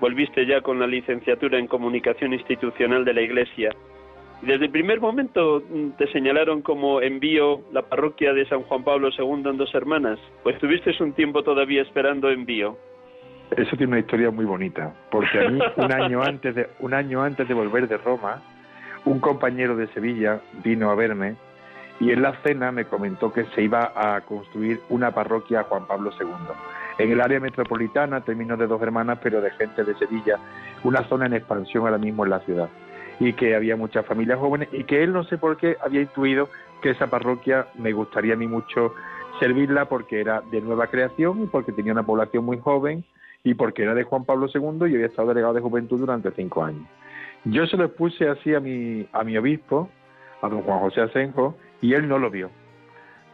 [0.00, 3.70] volviste ya con la licenciatura en Comunicación Institucional de la Iglesia.
[4.42, 9.08] Desde el primer momento mm, te señalaron como envío la parroquia de San Juan Pablo
[9.16, 12.76] II en Dos Hermanas, pues tuviste un tiempo todavía esperando envío.
[13.56, 17.22] Eso tiene una historia muy bonita, porque a mí un año antes de un año
[17.22, 18.42] antes de volver de Roma,
[19.04, 21.36] un compañero de Sevilla vino a verme
[21.98, 25.86] y en la cena me comentó que se iba a construir una parroquia a Juan
[25.86, 26.28] Pablo II.
[26.98, 30.38] En el área metropolitana, término de dos hermanas, pero de gente de Sevilla,
[30.84, 32.68] una zona en expansión ahora mismo en la ciudad.
[33.20, 36.48] Y que había muchas familias jóvenes y que él no sé por qué había intuido
[36.82, 38.94] que esa parroquia me gustaría a mí mucho
[39.40, 43.04] servirla porque era de nueva creación y porque tenía una población muy joven
[43.44, 46.64] y porque era de Juan Pablo II y había estado delegado de juventud durante cinco
[46.64, 46.86] años.
[47.44, 49.88] Yo se lo expuse así a mi, a mi obispo,
[50.42, 52.50] a don Juan José Asenjo, y él no lo vio.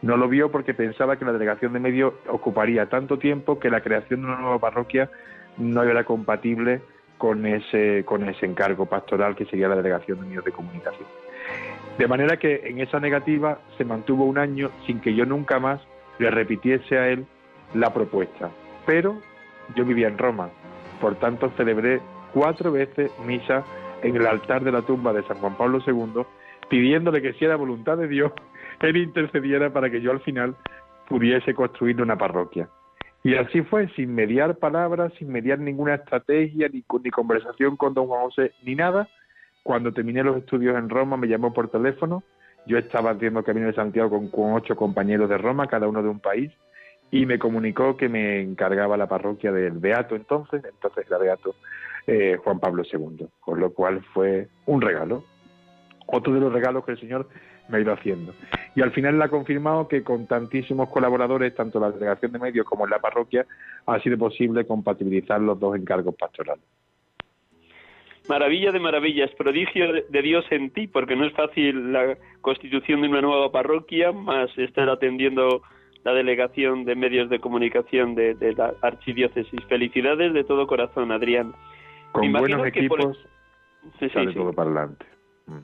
[0.01, 3.81] No lo vio porque pensaba que la delegación de medios ocuparía tanto tiempo que la
[3.81, 5.09] creación de una nueva parroquia
[5.57, 6.81] no era compatible
[7.17, 11.07] con ese, con ese encargo pastoral que sería la delegación de medios de comunicación.
[11.97, 15.81] De manera que en esa negativa se mantuvo un año sin que yo nunca más
[16.19, 17.25] le repitiese a él
[17.73, 18.49] la propuesta.
[18.85, 19.17] Pero
[19.75, 20.49] yo vivía en Roma,
[20.99, 22.01] por tanto celebré
[22.33, 23.63] cuatro veces misa
[24.03, 26.23] en el altar de la tumba de San Juan Pablo II
[26.69, 28.31] pidiéndole que si era voluntad de Dios,
[28.81, 30.55] Él intercediera para que yo al final
[31.07, 32.69] pudiese construir una parroquia.
[33.25, 38.05] Y así fue, sin mediar palabras, sin mediar ninguna estrategia, ni, ni conversación con don
[38.05, 39.09] Juan José, ni nada.
[39.63, 42.21] Cuando terminé los estudios en Roma, me llamó por teléfono.
[42.67, 46.19] Yo estaba haciendo Camino de Santiago con, ocho compañeros de Roma, cada uno de un
[46.19, 46.51] país,
[47.09, 51.55] y me comunicó que me encargaba la parroquia del Beato entonces, entonces era Beato
[52.05, 55.23] eh, Juan Pablo II, con lo cual fue un regalo,
[56.05, 57.27] otro de los regalos que el Señor
[57.69, 58.33] me ha ido haciendo.
[58.75, 62.39] Y al final le ha confirmado que con tantísimos colaboradores, tanto en la delegación de
[62.39, 63.45] medios como en la parroquia,
[63.85, 66.63] ha sido posible compatibilizar los dos encargos pastorales.
[68.27, 73.07] Maravilla de maravillas, prodigio de Dios en ti, porque no es fácil la constitución de
[73.07, 75.61] una nueva parroquia, más estar atendiendo
[76.03, 79.63] la delegación de medios de comunicación de, la archidiócesis.
[79.67, 81.53] Felicidades de todo corazón, Adrián.
[82.11, 83.17] Con buenos equipos
[84.13, 85.05] sale todo para adelante.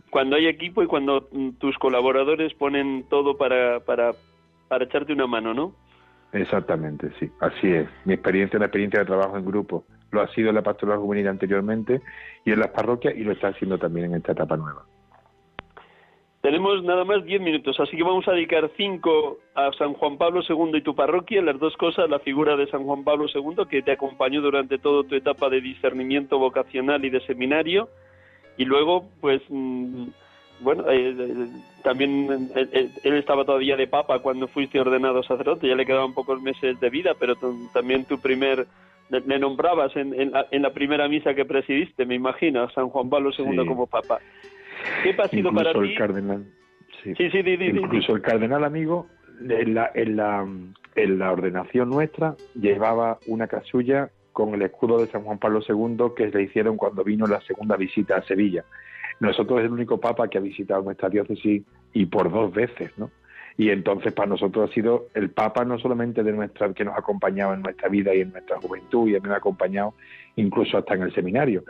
[0.09, 4.11] Cuando hay equipo y cuando mm, tus colaboradores ponen todo para, para,
[4.67, 5.73] para echarte una mano, ¿no?
[6.34, 7.89] Exactamente, sí, así es.
[8.05, 9.86] Mi experiencia es la experiencia de trabajo en grupo.
[10.11, 12.01] Lo ha sido en la pastoral juvenil anteriormente
[12.45, 14.86] y en las parroquias y lo está haciendo también en esta etapa nueva.
[16.41, 20.41] Tenemos nada más diez minutos, así que vamos a dedicar cinco a San Juan Pablo
[20.47, 23.84] II y tu parroquia, las dos cosas, la figura de San Juan Pablo II que
[23.84, 27.89] te acompañó durante toda tu etapa de discernimiento vocacional y de seminario,
[28.58, 30.08] y luego, pues, mm,
[30.62, 31.47] bueno, eh, eh,
[31.84, 36.41] también eh, él estaba todavía de papa cuando fuiste ordenado sacerdote, ya le quedaban pocos
[36.41, 37.36] meses de vida, pero
[37.74, 38.68] también tu primer,
[39.10, 43.32] le, nombrabas en, en, la, primera misa que presidiste, me imagino, a San Juan Pablo
[43.38, 44.20] II como papa.
[45.04, 46.45] ¿Qué ha sido para el Cardenal,
[47.04, 47.14] sí.
[47.16, 49.08] Sí, sí, Incluso el cardenal amigo,
[49.49, 50.47] en la, en, la,
[50.95, 56.13] en la ordenación nuestra, llevaba una casulla con el escudo de San Juan Pablo II
[56.15, 58.63] que le hicieron cuando vino la segunda visita a Sevilla.
[59.19, 61.63] Nosotros es el único papa que ha visitado nuestra diócesis
[61.93, 63.11] y por dos veces, ¿no?
[63.57, 66.99] Y entonces para nosotros ha sido el Papa no solamente de nuestra que nos ha
[66.99, 69.93] acompañado en nuestra vida y en nuestra juventud y me ha acompañado
[70.38, 71.65] incluso hasta en el seminario,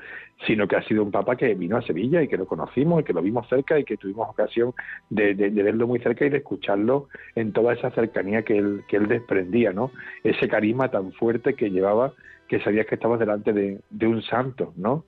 [0.45, 3.03] sino que ha sido un Papa que vino a Sevilla y que lo conocimos y
[3.03, 4.73] que lo vimos cerca y que tuvimos ocasión
[5.09, 8.97] de, de, verlo muy cerca y de escucharlo en toda esa cercanía que él, que
[8.97, 9.91] él desprendía, ¿no?
[10.23, 12.13] Ese carisma tan fuerte que llevaba
[12.51, 15.05] que sabías que estabas delante de, un santo, ¿no?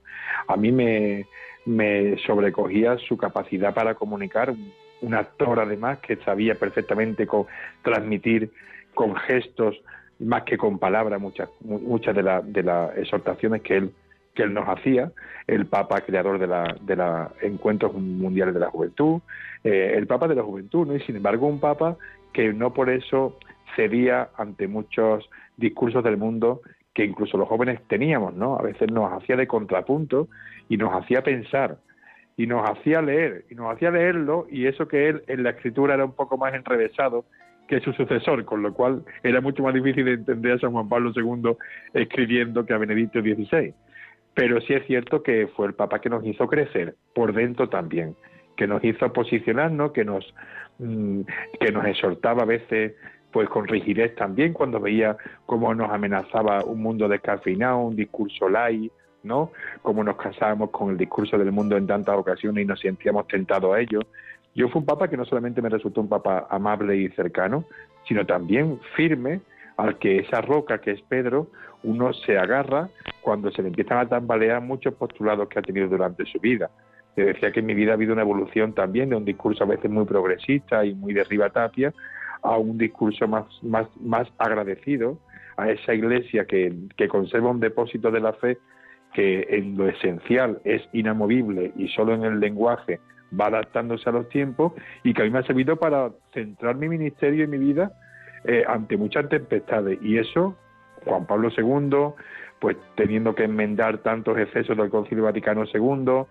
[0.48, 1.26] A mí me,
[2.26, 4.54] sobrecogía su capacidad para comunicar,
[5.02, 7.28] un actor además que sabía perfectamente
[7.82, 8.50] transmitir
[8.94, 9.76] con gestos
[10.20, 13.92] más que con palabras, muchas, muchas de, de las exhortaciones que él,
[14.54, 15.12] nos hacía,
[15.46, 19.20] el Papa creador de la, de la Encuentros Mundiales de la Juventud,
[19.66, 20.96] eh, el Papa de la Juventud, ¿no?
[20.96, 21.98] y sin embargo un Papa
[22.32, 23.38] que no por eso
[23.76, 26.62] cedía ante muchos discursos del mundo
[26.94, 28.58] que incluso los jóvenes teníamos, ¿no?
[28.58, 30.28] A veces nos hacía de contrapunto
[30.70, 31.78] y nos hacía pensar
[32.38, 35.96] y nos hacía leer y nos hacía leerlo y eso que él en la escritura
[35.96, 37.26] era un poco más enrevesado
[37.68, 40.90] que su sucesor, con lo cual era mucho más difícil de entender a San Juan
[40.90, 41.56] Pablo II
[41.94, 43.74] escribiendo que a Benedicto XVI.
[44.34, 48.16] Pero sí es cierto que fue el Papa que nos hizo crecer por dentro también,
[48.58, 50.34] que nos hizo posicionarnos, que nos
[50.80, 51.22] mm,
[51.60, 52.96] que nos exhortaba a veces
[53.34, 55.18] pues con rigidez también cuando veía
[55.48, 59.52] cómo nos amenazaba un mundo descafeinado, un discurso light, ¿no?
[59.82, 63.76] Cómo nos casábamos con el discurso del mundo en tantas ocasiones y nos sentíamos tentados
[63.76, 64.02] a ello.
[64.54, 67.66] Yo fui un papa que no solamente me resultó un papa amable y cercano,
[68.08, 69.42] sino también firme,
[69.78, 71.48] al que esa roca que es Pedro,
[71.82, 72.90] uno se agarra
[73.22, 76.70] cuando se le empiezan a tambalear muchos postulados que ha tenido durante su vida.
[77.16, 79.68] Le decía que en mi vida ha habido una evolución también de un discurso a
[79.68, 81.92] veces muy progresista y muy de arriba tapia
[82.44, 85.18] a un discurso más, más, más agradecido
[85.58, 88.58] a esa iglesia que, que conserva un depósito de la fe
[89.14, 93.00] que en lo esencial es inamovible y solo en el lenguaje
[93.40, 94.74] va adaptándose a los tiempos
[95.04, 97.92] y que a mí me ha servido para centrar mi ministerio y mi vida
[98.44, 100.00] eh, ante muchas tempestades.
[100.02, 100.56] Y eso,
[101.06, 102.14] Juan Pablo II,
[102.60, 106.26] pues teniendo que enmendar tantos excesos del Concilio Vaticano II,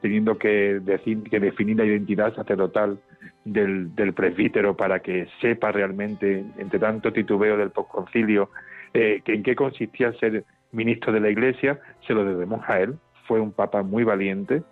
[0.00, 2.98] teniendo que, decir, que definir la identidad sacerdotal
[3.44, 8.50] del, presbítero para que sepa realmente, entre tanto titubeo del posconcilio,
[8.94, 12.94] eh, que en qué consistía ser ministro de la Iglesia, se lo debemos a él.
[13.26, 14.62] Fue un papa muy valiente,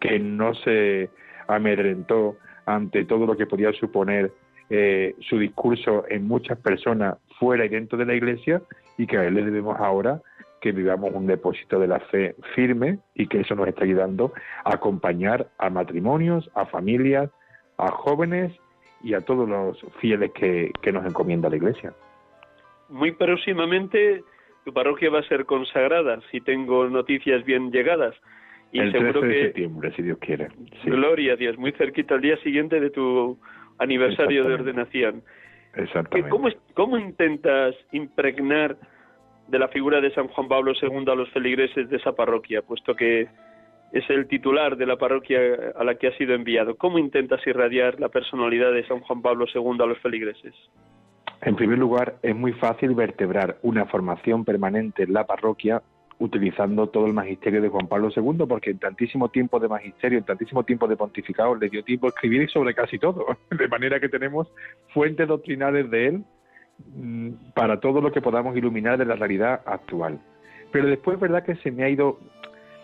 [0.00, 1.10] que no se
[1.46, 2.36] amedrentó
[2.66, 4.32] ante todo lo que podía suponer
[4.70, 8.62] eh, su discurso en muchas personas fuera y dentro de la Iglesia
[8.96, 10.20] y que a él le debemos ahora
[10.60, 14.32] que vivamos un depósito de la fe firme y que eso nos está ayudando
[14.64, 17.30] a acompañar a matrimonios, a familias,
[17.80, 18.52] a jóvenes
[19.02, 21.92] y a todos los fieles que, que nos encomienda la Iglesia.
[22.88, 24.22] Muy próximamente
[24.64, 28.14] tu parroquia va a ser consagrada, si tengo noticias bien llegadas.
[28.72, 30.48] Y el 13 de septiembre, si Dios quiere.
[30.84, 33.38] Gloria a Dios, muy cerquita al día siguiente de tu
[33.78, 35.22] aniversario de ordenación.
[35.74, 36.30] Exactamente.
[36.30, 38.76] ¿Cómo, ¿Cómo intentas impregnar
[39.48, 42.94] de la figura de San Juan Pablo II a los feligreses de esa parroquia, puesto
[42.94, 43.26] que
[43.92, 45.38] es el titular de la parroquia
[45.76, 46.76] a la que ha sido enviado?
[46.76, 50.54] ¿Cómo intentas irradiar la personalidad de San Juan Pablo II a los feligreses?
[51.42, 55.82] En primer lugar, es muy fácil vertebrar una formación permanente en la parroquia
[56.20, 60.24] utilizando todo el magisterio de Juan Pablo II, porque en tantísimo tiempo de magisterio, en
[60.24, 64.46] tantísimo tiempo de pontificado, le dio tiempo escribir sobre casi todo, de manera que tenemos
[64.92, 66.24] fuentes doctrinales de él
[66.94, 70.20] mm, para todo lo que podamos iluminar de la realidad actual.
[70.70, 72.18] Pero después es verdad que se me ha ido,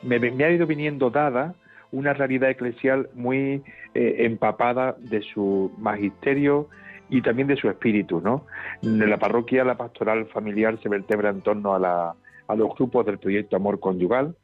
[0.03, 1.55] me, ha ido viniendo dada
[1.93, 3.63] una realidad eclesial muy
[3.95, 6.69] eh, empapada de su magisterio,
[7.09, 8.47] y también de su espíritu, ¿no?
[8.83, 12.15] En la parroquia la pastoral familiar se vertebra en torno a, la,
[12.49, 14.35] a los grupos del proyecto Amor Conyugal,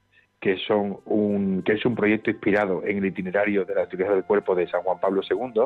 [0.41, 4.25] que son un que es un proyecto inspirado en el itinerario de la teología del
[4.25, 5.63] cuerpo de San Juan Pablo II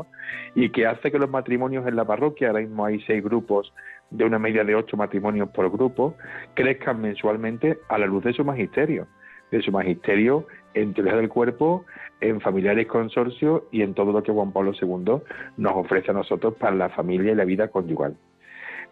[0.54, 3.72] y que hace que los matrimonios en la parroquia, ahora mismo hay seis grupos
[4.10, 6.14] de una media de ocho matrimonios por grupo,
[6.54, 9.08] crezcan mensualmente a la luz de su magisterio,
[9.50, 11.84] de su magisterio en teología del cuerpo
[12.20, 15.22] en familiares consorcios y en todo lo que Juan Pablo II
[15.56, 18.16] nos ofrece a nosotros para la familia y la vida conyugal.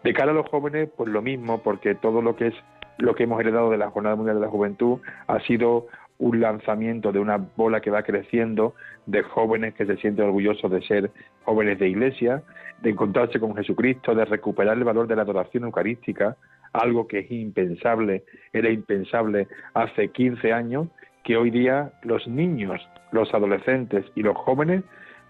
[0.03, 2.55] De cara a los jóvenes, pues lo mismo, porque todo lo que es
[2.97, 5.87] lo que hemos heredado de la Jornada Mundial de la Juventud ha sido
[6.17, 8.73] un lanzamiento de una bola que va creciendo
[9.05, 11.11] de jóvenes que se sienten orgullosos de ser
[11.43, 12.43] jóvenes de iglesia,
[12.81, 16.37] de encontrarse con Jesucristo, de recuperar el valor de la adoración eucarística,
[16.75, 18.23] algo que es impensable,
[18.53, 20.87] era impensable hace 15 años
[21.23, 22.79] que hoy día los niños,
[23.11, 24.83] los adolescentes y los jóvenes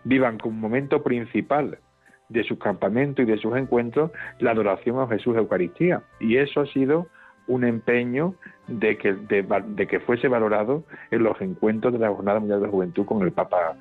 [0.03, 1.79] vivan como momento principal
[2.29, 6.03] de su campamento y de sus encuentros la adoración a Jesús Eucaristía.
[6.19, 7.07] Y eso ha sido
[7.47, 8.35] un empeño
[8.67, 12.71] de que, de, que fuese valorado en los encuentros de la Jornada Mundial de la
[12.71, 13.75] Juventud con el Papa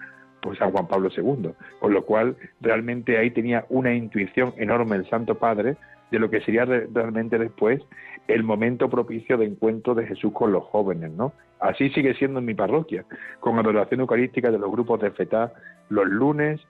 [0.45, 1.53] pues, San Juan Pablo II.
[1.81, 5.77] Con lo cual, realmente ahí tenía una intuición enorme el Santo Padre
[6.11, 7.81] de lo que sería realmente después
[8.29, 11.33] el momento propicio de encuentro de Jesús con los jóvenes, ¿no?
[11.61, 13.05] Así sigue siendo en mi parroquia,
[13.41, 15.53] con adoración eucarística de los grupos de FETA
[15.89, 16.61] los lunes,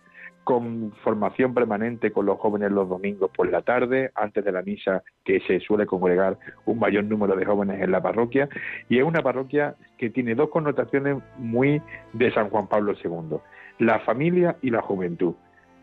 [0.45, 5.03] con formación permanente con los jóvenes los domingos por la tarde, antes de la misa
[5.25, 8.49] que se suele congregar un mayor número de jóvenes en la parroquia,
[8.89, 13.39] y es una parroquia que tiene dos connotaciones muy de San Juan Pablo II,
[13.79, 15.35] la familia y la juventud.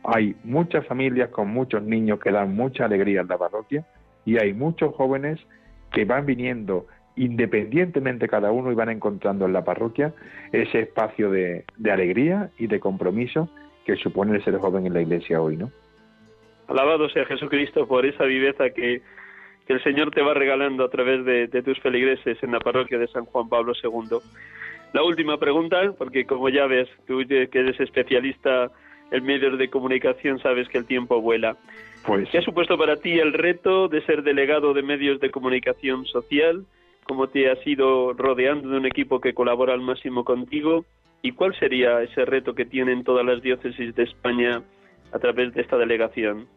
[0.03, 3.85] Hay muchas familias con muchos niños que dan mucha alegría en la parroquia,
[4.25, 5.39] y hay muchos jóvenes
[5.91, 10.13] que van viniendo independientemente cada uno y van encontrando en la parroquia
[10.51, 13.49] ese espacio de, alegría y de compromiso
[13.85, 15.71] que supone el ser joven en la iglesia hoy, ¿no?
[16.67, 19.01] Alabado sea Jesucristo por esa viveza que,
[19.67, 22.97] que el Señor te va regalando a través de, de, tus feligreses en la parroquia
[22.97, 24.19] de San Juan Pablo II.
[24.93, 28.69] La última pregunta, porque como ya ves, tú que eres especialista
[29.11, 31.57] en medios de comunicación, sabes que el tiempo vuela.
[32.05, 32.29] Pues...
[32.29, 36.65] ¿Qué ha supuesto para ti el reto de ser delegado de medios de comunicación social?
[37.05, 40.85] ¿Cómo te has ido rodeando de un equipo que colabora al máximo contigo?
[41.21, 44.63] ¿Y cuál sería ese reto que tienen todas las diócesis de España
[45.11, 46.47] a través de esta delegación?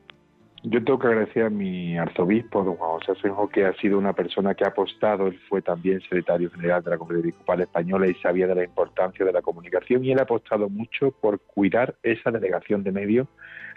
[0.67, 4.15] Yo tengo que agradecer a mi arzobispo, don Juan José Senjo, que ha sido una
[4.15, 8.15] persona que ha apostado, él fue también secretario general de la Conferencia Episcopal Española y
[8.15, 12.31] sabía de la importancia de la comunicación y él ha apostado mucho por cuidar esa
[12.31, 13.29] delegación de medios,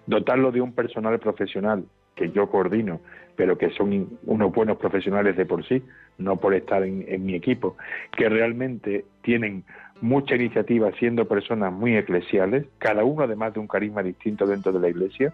[0.05, 1.83] dotarlo de un personal profesional
[2.15, 3.01] que yo coordino,
[3.35, 5.83] pero que son unos buenos profesionales de por sí,
[6.17, 7.75] no por estar en, en mi equipo,
[8.15, 9.65] que realmente tienen
[9.99, 14.79] mucha iniciativa siendo personas muy eclesiales, cada uno además de un carisma distinto dentro de
[14.79, 15.33] la iglesia,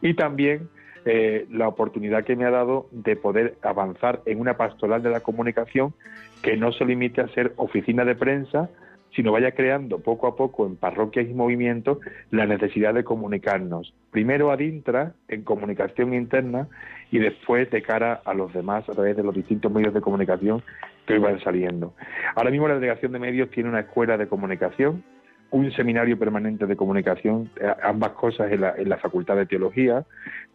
[0.00, 0.68] y también
[1.08, 5.20] eh, la oportunidad que me ha dado de poder avanzar en una pastoral de la
[5.20, 5.94] comunicación
[6.42, 8.68] que no se limite a ser oficina de prensa,
[9.14, 11.98] sino vaya creando poco a poco en parroquias y movimientos
[12.32, 16.66] la necesidad de comunicarnos, primero ad intra, en comunicación interna,
[17.12, 20.62] y después de cara a los demás a través de los distintos medios de comunicación
[21.06, 21.94] que hoy van saliendo.
[22.34, 25.04] Ahora mismo la Delegación de Medios tiene una escuela de comunicación,
[25.50, 30.04] un seminario permanente de comunicación, eh, ambas cosas en la, la Facultad de Teología,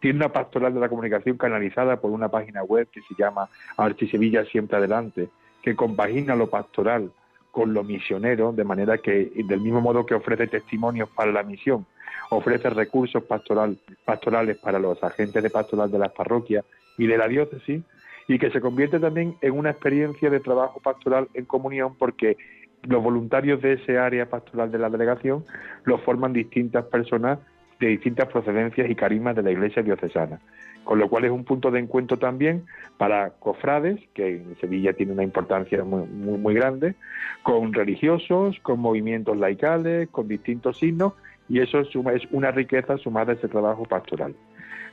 [0.00, 4.44] tiene una pastoral de la comunicación canalizada por una página web que se llama Archisevilla
[4.44, 5.28] Siempre Adelante,
[5.62, 7.10] que compagina lo pastoral
[7.50, 11.86] con lo misionero, de manera que, del mismo modo que ofrece testimonios para la misión,
[12.30, 16.64] ofrece recursos pastoral, pastorales para los agentes de pastoral de las parroquias
[16.96, 17.82] y de la diócesis,
[18.26, 22.36] y que se convierte también en una experiencia de trabajo pastoral en comunión porque
[22.82, 25.44] los voluntarios de ese área pastoral de la delegación
[25.84, 27.38] los forman distintas personas
[27.80, 30.40] de distintas procedencias y carismas de la iglesia diocesana.
[30.84, 32.64] Con lo cual es un punto de encuentro también
[32.96, 36.94] para cofrades, que en Sevilla tiene una importancia muy, muy, grande,
[37.42, 41.14] con religiosos, con movimientos laicales, con distintos signos,
[41.48, 41.88] y eso es
[42.30, 44.34] una riqueza sumada a ese trabajo pastoral.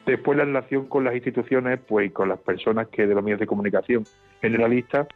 [0.05, 3.47] Después la relación con las instituciones, pues con las personas que de los medios de
[3.47, 4.03] comunicación
[4.41, 5.07] generalistas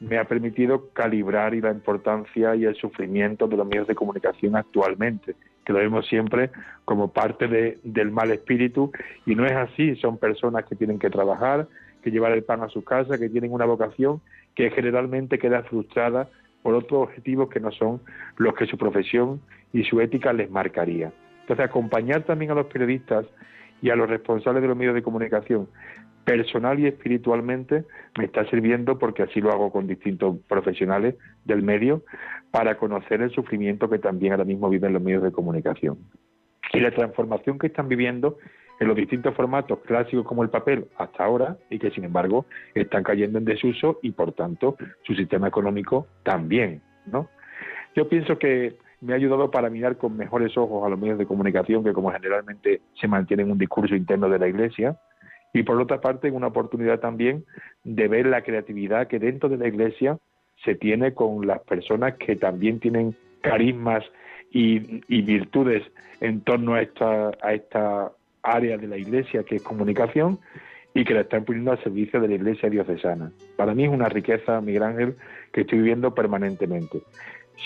[0.00, 4.56] me ha permitido calibrar y la importancia y el sufrimiento de los medios de comunicación
[4.56, 6.50] actualmente, que lo vemos siempre
[6.86, 8.90] como parte de, del mal espíritu
[9.26, 11.68] y no es así, son personas que tienen que trabajar,
[12.02, 14.22] que llevar el pan a su casa, que tienen una vocación
[14.54, 16.28] que generalmente queda frustrada
[16.62, 18.00] por otros objetivos que no son
[18.36, 19.40] los que su profesión
[19.72, 21.12] y su ética les marcaría.
[21.42, 23.26] Entonces, acompañar también a los periodistas
[23.82, 25.68] y a los responsables de los medios de comunicación
[26.24, 27.84] personal y espiritualmente
[28.18, 32.04] me está sirviendo porque así lo hago con distintos profesionales del medio
[32.50, 35.98] para conocer el sufrimiento que también ahora mismo viven los medios de comunicación
[36.72, 38.38] y la transformación que están viviendo
[38.78, 43.02] en los distintos formatos clásicos como el papel hasta ahora y que sin embargo están
[43.02, 47.28] cayendo en desuso y por tanto su sistema económico también, ¿no?
[47.94, 51.26] Yo pienso que me ha ayudado para mirar con mejores ojos a los medios de
[51.26, 54.96] comunicación que como generalmente se mantienen un discurso interno de la Iglesia
[55.52, 57.44] y por otra parte una oportunidad también
[57.84, 60.18] de ver la creatividad que dentro de la Iglesia
[60.64, 64.04] se tiene con las personas que también tienen carismas
[64.52, 64.78] y,
[65.22, 65.82] virtudes
[66.20, 70.38] en torno a esta, a esta área de la Iglesia que es comunicación
[70.92, 73.30] y que la están poniendo al servicio de la Iglesia diocesana.
[73.56, 75.16] Para mí es una riqueza, Miguel Ángel,
[75.52, 77.02] que estoy viviendo permanentemente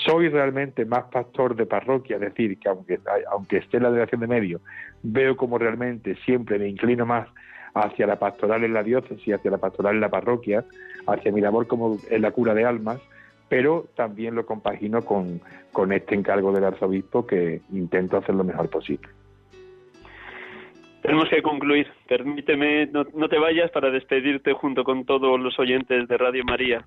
[0.04, 2.98] soy realmente más pastor de parroquia, es decir, que aunque,
[3.30, 4.60] aunque esté en la delegación de medio,
[5.02, 7.28] veo como realmente siempre me inclino más
[7.74, 10.64] hacia la pastoral en la diócesis, hacia la pastoral en la parroquia,
[11.06, 13.00] hacia mi labor como en la cura de almas,
[13.48, 15.40] pero también lo compagino con,
[15.72, 19.08] con este encargo del arzobispo que intento hacer lo mejor posible.
[21.02, 21.86] Tenemos que concluir.
[22.08, 26.82] Permíteme, no, no te vayas para despedirte junto con todos los oyentes de Radio María.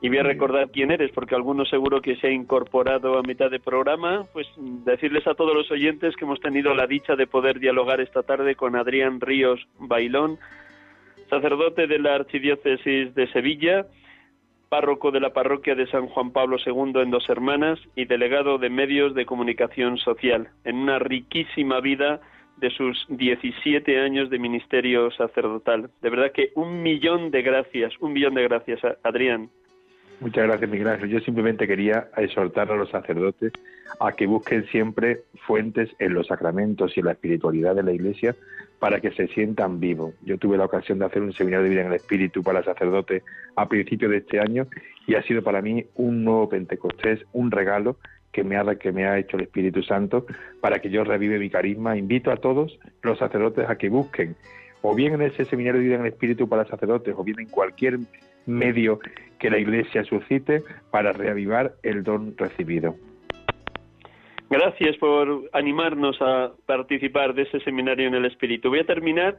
[0.00, 3.50] Y voy a recordar quién eres, porque alguno seguro que se ha incorporado a mitad
[3.50, 7.58] de programa, pues decirles a todos los oyentes que hemos tenido la dicha de poder
[7.58, 10.38] dialogar esta tarde con Adrián Ríos Bailón,
[11.28, 13.86] sacerdote de la Archidiócesis de Sevilla,
[14.68, 18.70] párroco de la parroquia de San Juan Pablo II en Dos Hermanas y delegado de
[18.70, 22.20] medios de comunicación social, en una riquísima vida
[22.58, 25.90] de sus 17 años de ministerio sacerdotal.
[26.02, 29.50] De verdad que un millón de gracias, un millón de gracias, Adrián.
[30.20, 31.10] Muchas gracias, Miguel Ángel.
[31.10, 33.52] Yo simplemente quería exhortar a los sacerdotes
[34.00, 38.34] a que busquen siempre fuentes en los sacramentos y en la espiritualidad de la Iglesia
[38.80, 40.14] para que se sientan vivos.
[40.24, 43.22] Yo tuve la ocasión de hacer un seminario de vida en el Espíritu para sacerdotes
[43.54, 44.66] a principios de este año
[45.06, 47.96] y ha sido para mí un nuevo Pentecostés, un regalo
[48.32, 50.26] que me ha, que me ha hecho el Espíritu Santo
[50.60, 51.96] para que yo revive mi carisma.
[51.96, 54.34] Invito a todos los sacerdotes a que busquen,
[54.82, 57.48] o bien en ese seminario de vida en el Espíritu para sacerdotes, o bien en
[57.48, 57.98] cualquier
[58.48, 58.98] medio
[59.38, 62.96] que la Iglesia suscite para reavivar el don recibido.
[64.50, 68.70] Gracias por animarnos a participar de ese seminario en el Espíritu.
[68.70, 69.36] Voy a terminar,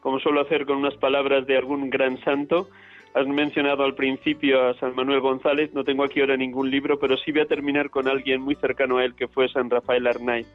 [0.00, 2.68] como suelo hacer, con unas palabras de algún gran santo.
[3.14, 7.16] Has mencionado al principio a San Manuel González, no tengo aquí ahora ningún libro, pero
[7.16, 10.46] sí voy a terminar con alguien muy cercano a él, que fue San Rafael Arnaiz.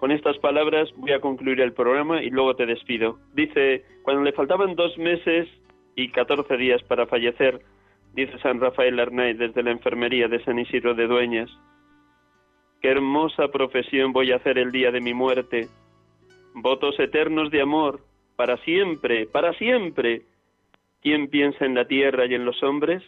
[0.00, 3.20] Con estas palabras voy a concluir el programa y luego te despido.
[3.32, 5.48] Dice, cuando le faltaban dos meses
[5.96, 7.60] y catorce días para fallecer,
[8.14, 11.50] dice San Rafael Arnaiz desde la enfermería de San Isidro de Dueñas,
[12.82, 15.68] Qué hermosa profesión voy a hacer el día de mi muerte.
[16.52, 18.00] Votos eternos de amor,
[18.34, 20.22] para siempre, para siempre.
[21.00, 23.04] ¿Quién piensa en la tierra y en los hombres?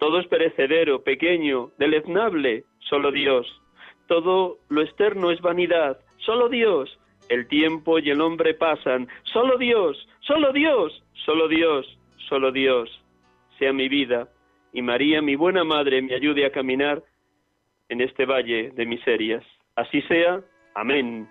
[0.00, 3.46] Todo es perecedero, pequeño, deleznable, solo Dios.
[4.08, 6.98] Todo lo externo es vanidad, solo Dios.
[7.28, 11.86] El tiempo y el hombre pasan, solo Dios, solo Dios, solo Dios,
[12.28, 12.90] solo Dios.
[13.58, 14.28] Sea mi vida,
[14.74, 17.00] y María, mi buena madre, me ayude a caminar
[17.88, 19.44] en este valle de miserias.
[19.76, 20.40] Así sea.
[20.74, 21.28] Amén.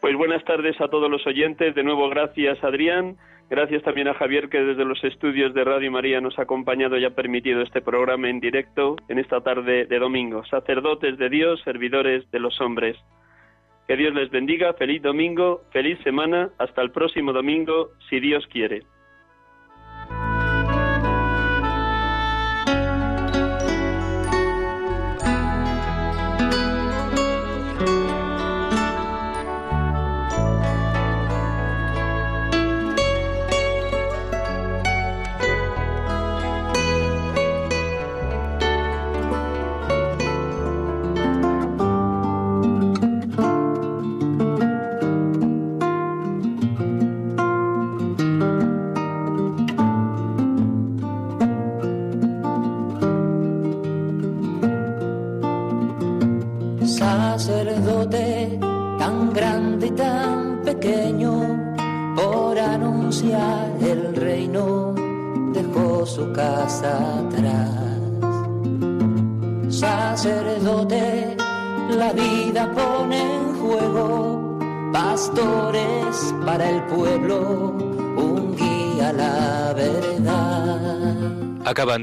[0.00, 1.74] Pues buenas tardes a todos los oyentes.
[1.74, 3.16] De nuevo, gracias Adrián.
[3.50, 7.04] Gracias también a Javier que desde los estudios de Radio María nos ha acompañado y
[7.04, 10.44] ha permitido este programa en directo en esta tarde de domingo.
[10.44, 12.96] Sacerdotes de Dios, servidores de los hombres.
[13.88, 14.74] Que Dios les bendiga.
[14.74, 16.50] Feliz domingo, feliz semana.
[16.58, 18.84] Hasta el próximo domingo, si Dios quiere.